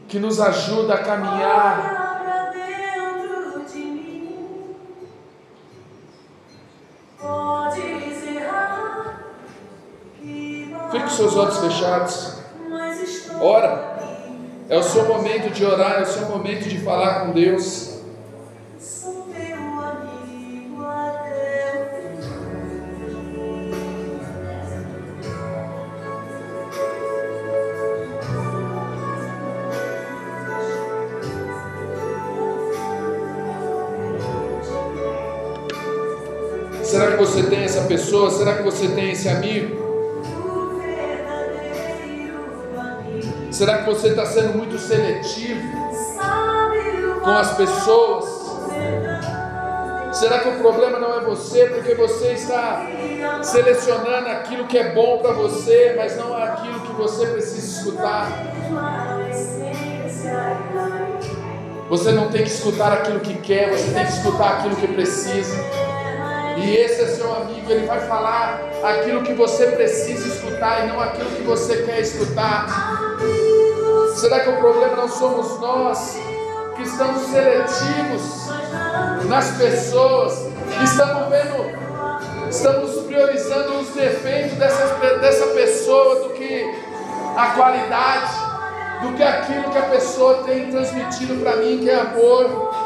que 0.08 0.18
nos 0.18 0.40
ajuda 0.40 0.94
a 0.94 0.98
caminhar. 1.02 1.96
Fique 10.90 11.02
com 11.02 11.08
seus 11.08 11.36
olhos 11.36 11.58
fechados. 11.58 12.36
Ora. 13.40 13.96
É 14.68 14.76
o 14.76 14.82
seu 14.82 15.06
momento 15.06 15.52
de 15.52 15.64
orar, 15.64 16.00
é 16.00 16.02
o 16.02 16.06
seu 16.06 16.26
momento 16.26 16.68
de 16.68 16.78
falar 16.80 17.20
com 17.20 17.32
Deus. 17.32 17.95
Pessoa? 37.96 38.30
Será 38.30 38.56
que 38.56 38.62
você 38.62 38.88
tem 38.88 39.12
esse 39.12 39.26
amigo? 39.26 39.86
Será 43.50 43.78
que 43.78 43.86
você 43.86 44.08
está 44.08 44.26
sendo 44.26 44.58
muito 44.58 44.78
seletivo 44.78 45.62
com 47.24 47.30
as 47.30 47.56
pessoas? 47.56 48.26
Será 50.12 50.40
que 50.40 50.48
o 50.48 50.58
problema 50.58 50.98
não 50.98 51.18
é 51.18 51.20
você, 51.24 51.66
porque 51.66 51.94
você 51.94 52.32
está 52.32 52.86
selecionando 53.42 54.28
aquilo 54.28 54.66
que 54.66 54.76
é 54.76 54.92
bom 54.92 55.18
para 55.18 55.32
você, 55.32 55.94
mas 55.96 56.16
não 56.16 56.36
aquilo 56.36 56.80
que 56.80 56.92
você 56.92 57.26
precisa 57.26 57.78
escutar? 57.78 58.28
Você 61.88 62.12
não 62.12 62.28
tem 62.28 62.42
que 62.42 62.50
escutar 62.50 62.92
aquilo 62.92 63.20
que 63.20 63.34
quer, 63.38 63.70
você 63.70 63.90
tem 63.90 64.04
que 64.04 64.12
escutar 64.12 64.58
aquilo 64.58 64.76
que 64.76 64.88
precisa. 64.88 65.56
E 66.56 66.74
esse 66.74 66.95
amigo, 67.46 67.70
ele 67.70 67.86
vai 67.86 68.00
falar 68.00 68.60
aquilo 68.82 69.22
que 69.22 69.32
você 69.32 69.66
precisa 69.68 70.28
escutar 70.28 70.84
e 70.84 70.88
não 70.88 71.00
aquilo 71.00 71.30
que 71.30 71.42
você 71.42 71.82
quer 71.82 72.00
escutar. 72.00 72.66
Será 74.16 74.40
que 74.40 74.50
o 74.50 74.56
problema 74.56 74.96
não 74.96 75.08
somos 75.08 75.60
nós 75.60 76.18
que 76.74 76.82
estamos 76.82 77.22
seletivos 77.22 78.48
nas 79.26 79.50
pessoas? 79.52 80.46
Estamos 80.82 81.28
vendo, 81.28 82.48
estamos 82.50 83.02
priorizando 83.06 83.78
os 83.78 83.88
defeitos 83.90 84.58
dessa, 84.58 84.86
dessa 85.18 85.46
pessoa 85.48 86.28
do 86.28 86.30
que 86.30 86.64
a 87.36 87.46
qualidade, 87.50 88.32
do 89.02 89.12
que 89.14 89.22
aquilo 89.22 89.70
que 89.70 89.78
a 89.78 89.82
pessoa 89.82 90.42
tem 90.44 90.70
transmitido 90.70 91.36
para 91.42 91.56
mim, 91.56 91.78
que 91.78 91.90
é 91.90 92.00
amor. 92.00 92.85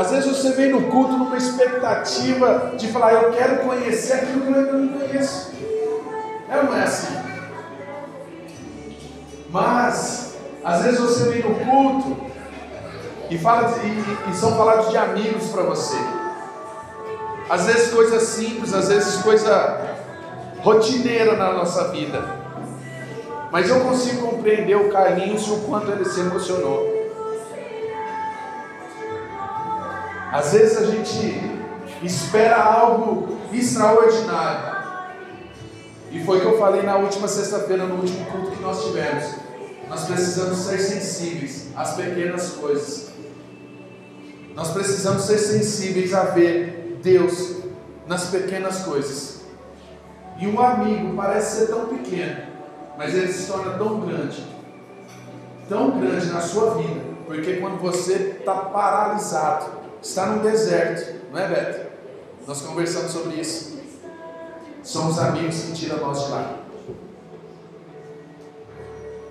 às 0.00 0.10
vezes 0.10 0.26
você 0.26 0.52
vem 0.52 0.70
no 0.70 0.90
culto 0.90 1.12
numa 1.12 1.36
expectativa 1.36 2.72
de 2.76 2.88
falar, 2.88 3.12
eu 3.12 3.32
quero 3.32 3.58
conhecer 3.58 4.14
aquilo 4.14 4.40
que 4.40 4.48
eu 4.48 4.54
ainda 4.54 4.72
não 4.72 4.88
conheço. 4.98 5.52
É 6.48 6.56
ou 6.56 6.64
não 6.64 6.76
é 6.76 6.82
assim? 6.84 7.16
Mas 9.50 10.36
Às 10.64 10.82
vezes 10.82 11.00
você 11.00 11.30
vem 11.30 11.42
no 11.42 11.54
culto 11.54 12.16
e, 13.30 13.38
fala 13.38 13.74
e, 13.82 14.30
e 14.30 14.34
são 14.34 14.56
falados 14.56 14.90
de 14.90 14.96
amigos 14.96 15.48
para 15.48 15.62
você. 15.62 15.96
Às 17.48 17.66
vezes 17.66 17.92
coisas 17.92 18.22
simples, 18.22 18.72
às 18.74 18.88
vezes 18.88 19.16
coisa 19.22 19.96
rotineira 20.62 21.36
na 21.36 21.52
nossa 21.52 21.88
vida. 21.88 22.22
Mas 23.50 23.68
eu 23.68 23.80
consigo 23.80 24.28
compreender 24.28 24.76
o 24.76 24.90
Carlinhos 24.90 25.46
e 25.46 25.50
o 25.50 25.60
quanto 25.60 25.90
ele 25.90 26.04
se 26.04 26.20
emocionou. 26.20 26.99
Às 30.32 30.52
vezes 30.52 30.76
a 30.76 30.84
gente 30.86 31.60
espera 32.02 32.62
algo 32.62 33.36
extraordinário. 33.52 34.80
E 36.12 36.24
foi 36.24 36.38
o 36.38 36.40
que 36.40 36.46
eu 36.46 36.58
falei 36.58 36.82
na 36.82 36.96
última 36.96 37.28
sexta-feira, 37.28 37.84
no 37.86 37.96
último 37.96 38.24
culto 38.26 38.52
que 38.52 38.62
nós 38.62 38.84
tivemos. 38.84 39.34
Nós 39.88 40.04
precisamos 40.04 40.58
ser 40.58 40.78
sensíveis 40.78 41.68
às 41.76 41.94
pequenas 41.94 42.50
coisas. 42.50 43.10
Nós 44.54 44.70
precisamos 44.70 45.22
ser 45.22 45.38
sensíveis 45.38 46.14
a 46.14 46.24
ver 46.24 46.98
Deus 47.02 47.56
nas 48.06 48.26
pequenas 48.26 48.82
coisas. 48.82 49.40
E 50.38 50.46
um 50.46 50.60
amigo 50.60 51.16
parece 51.16 51.60
ser 51.60 51.66
tão 51.66 51.86
pequeno, 51.86 52.40
mas 52.96 53.14
ele 53.14 53.32
se 53.32 53.50
torna 53.50 53.72
tão 53.74 54.00
grande, 54.00 54.46
tão 55.68 56.00
grande 56.00 56.26
na 56.26 56.40
sua 56.40 56.74
vida, 56.74 57.00
porque 57.26 57.54
quando 57.54 57.78
você 57.78 58.36
está 58.38 58.54
paralisado, 58.54 59.79
está 60.02 60.26
no 60.26 60.42
deserto, 60.42 61.30
não 61.30 61.38
é, 61.38 61.48
Beto? 61.48 61.90
Nós 62.46 62.62
conversamos 62.62 63.12
sobre 63.12 63.36
isso. 63.36 63.78
São 64.82 65.08
os 65.08 65.18
amigos 65.18 65.62
que 65.62 65.72
tiram 65.72 65.98
nós 65.98 66.24
de 66.24 66.30
lá. 66.30 66.58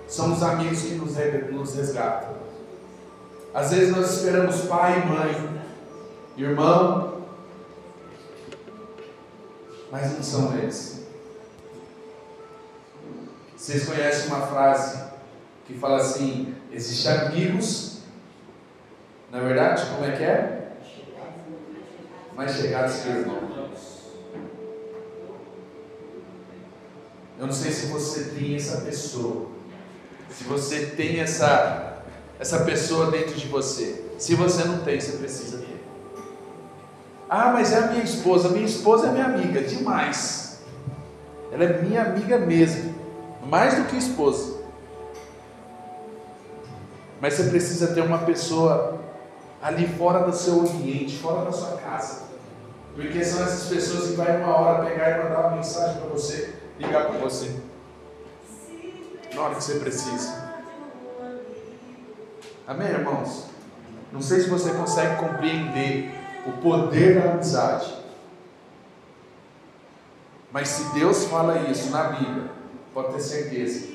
São 0.06 0.32
os 0.32 0.42
amigos 0.42 0.82
que 0.82 0.94
nos 0.94 1.74
resgatam. 1.74 2.34
Às 3.52 3.72
vezes 3.72 3.94
nós 3.94 4.16
esperamos 4.16 4.62
pai 4.62 5.00
e 5.00 5.06
mãe, 5.06 5.62
irmão, 6.36 7.26
mas 9.90 10.12
não 10.12 10.22
são 10.22 10.56
eles. 10.56 11.00
Vocês 13.56 13.86
conhecem 13.86 14.28
uma 14.28 14.46
frase 14.46 15.02
que 15.66 15.74
fala 15.74 15.98
assim: 15.98 16.54
existem 16.72 17.12
amigos, 17.12 17.98
na 19.30 19.40
verdade, 19.40 19.84
como 19.90 20.04
é 20.04 20.16
que 20.16 20.22
é? 20.22 20.59
Mais 22.40 22.56
chegados 22.56 23.00
que 23.00 23.08
irmão. 23.10 23.38
Eu 27.38 27.46
não 27.46 27.52
sei 27.52 27.70
se 27.70 27.84
você 27.88 28.30
tem 28.30 28.56
essa 28.56 28.80
pessoa, 28.80 29.48
se 30.30 30.44
você 30.44 30.86
tem 30.86 31.20
essa, 31.20 32.02
essa 32.38 32.64
pessoa 32.64 33.10
dentro 33.10 33.34
de 33.34 33.46
você. 33.46 34.06
Se 34.18 34.34
você 34.36 34.64
não 34.64 34.78
tem, 34.78 34.98
você 34.98 35.18
precisa 35.18 35.58
ter. 35.58 35.84
Ah, 37.28 37.50
mas 37.52 37.74
é 37.74 37.78
a 37.80 37.86
minha 37.88 38.04
esposa. 38.04 38.48
Minha 38.48 38.64
esposa 38.64 39.08
é 39.08 39.12
minha 39.12 39.26
amiga, 39.26 39.60
demais. 39.60 40.62
Ela 41.52 41.64
é 41.64 41.82
minha 41.82 42.04
amiga 42.04 42.38
mesmo, 42.38 42.94
mais 43.44 43.74
do 43.74 43.84
que 43.84 43.98
esposa. 43.98 44.62
Mas 47.20 47.34
você 47.34 47.50
precisa 47.50 47.88
ter 47.88 48.00
uma 48.00 48.20
pessoa 48.20 48.98
ali 49.62 49.86
fora 49.86 50.24
do 50.24 50.34
seu 50.34 50.60
ambiente, 50.60 51.18
fora 51.18 51.44
da 51.44 51.52
sua 51.52 51.76
casa. 51.76 52.30
Porque 52.94 53.24
são 53.24 53.42
essas 53.42 53.68
pessoas 53.68 54.10
que 54.10 54.16
vai 54.16 54.36
uma 54.38 54.56
hora 54.56 54.84
pegar 54.84 55.10
e 55.10 55.22
mandar 55.22 55.40
uma 55.40 55.56
mensagem 55.56 56.00
para 56.00 56.10
você 56.10 56.54
ligar 56.78 57.06
para 57.06 57.18
você. 57.18 57.60
Na 59.34 59.42
hora 59.42 59.54
que 59.54 59.62
você 59.62 59.78
precisa. 59.78 60.50
Amém, 62.66 62.88
irmãos? 62.88 63.46
Não 64.12 64.20
sei 64.20 64.40
se 64.40 64.48
você 64.48 64.72
consegue 64.72 65.16
compreender 65.16 66.12
o 66.46 66.52
poder 66.52 67.20
da 67.20 67.32
amizade. 67.32 67.94
Mas 70.52 70.68
se 70.68 70.92
Deus 70.92 71.24
fala 71.24 71.58
isso 71.70 71.90
na 71.90 72.04
Bíblia, 72.04 72.50
pode 72.92 73.12
ter 73.12 73.20
certeza 73.20 73.88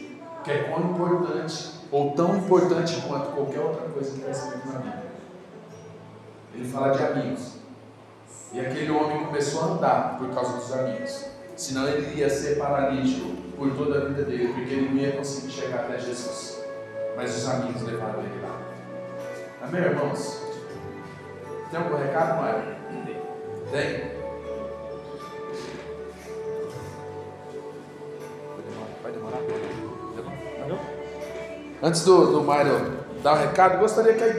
que 0.44 0.52
é 0.52 0.64
tão 0.64 0.92
importante, 0.92 1.72
ou 1.92 2.12
tão 2.12 2.38
importante 2.38 3.02
quanto 3.08 3.32
qualquer 3.32 3.60
outra 3.60 3.90
coisa 3.90 4.12
que 4.12 4.20
está 4.20 4.32
escrito 4.32 4.68
na 4.68 4.80
Bíblia. 4.80 5.05
Ele 6.56 6.68
fala 6.68 6.90
de 6.90 7.04
amigos. 7.04 7.56
E 8.54 8.60
aquele 8.60 8.90
homem 8.92 9.26
começou 9.26 9.62
a 9.62 9.66
andar 9.74 10.18
por 10.18 10.34
causa 10.34 10.58
dos 10.58 10.72
amigos 10.72 11.36
senão 11.56 11.88
ele 11.88 12.12
iria 12.12 12.30
ser 12.30 12.58
paralítico 12.58 13.30
por 13.58 13.72
toda 13.76 14.00
a 14.00 14.06
vida 14.06 14.24
dele, 14.24 14.54
porque 14.54 14.74
ele 14.74 14.90
não 14.90 14.98
ia 14.98 15.14
conseguir 15.14 15.52
chegar 15.52 15.82
até 15.82 15.98
Jesus. 15.98 16.64
Mas 17.16 17.36
os 17.38 17.48
amigos 17.48 17.82
levaram 17.84 18.20
ele 18.20 18.42
lá. 18.42 18.60
Amém, 19.62 19.82
irmãos? 19.82 20.44
Tem 21.72 21.80
algum 21.80 21.96
recado, 21.96 22.42
Mário? 22.42 22.76
Tem? 23.72 24.16
Vai 29.02 29.12
demorar? 29.12 29.40
Antes 31.82 32.04
do, 32.04 32.32
do 32.32 32.44
Mário 32.44 33.06
dar 33.24 33.34
o 33.34 33.36
um 33.38 33.40
recado, 33.40 33.80
gostaria 33.80 34.14
que 34.14 34.24
a 34.24 34.28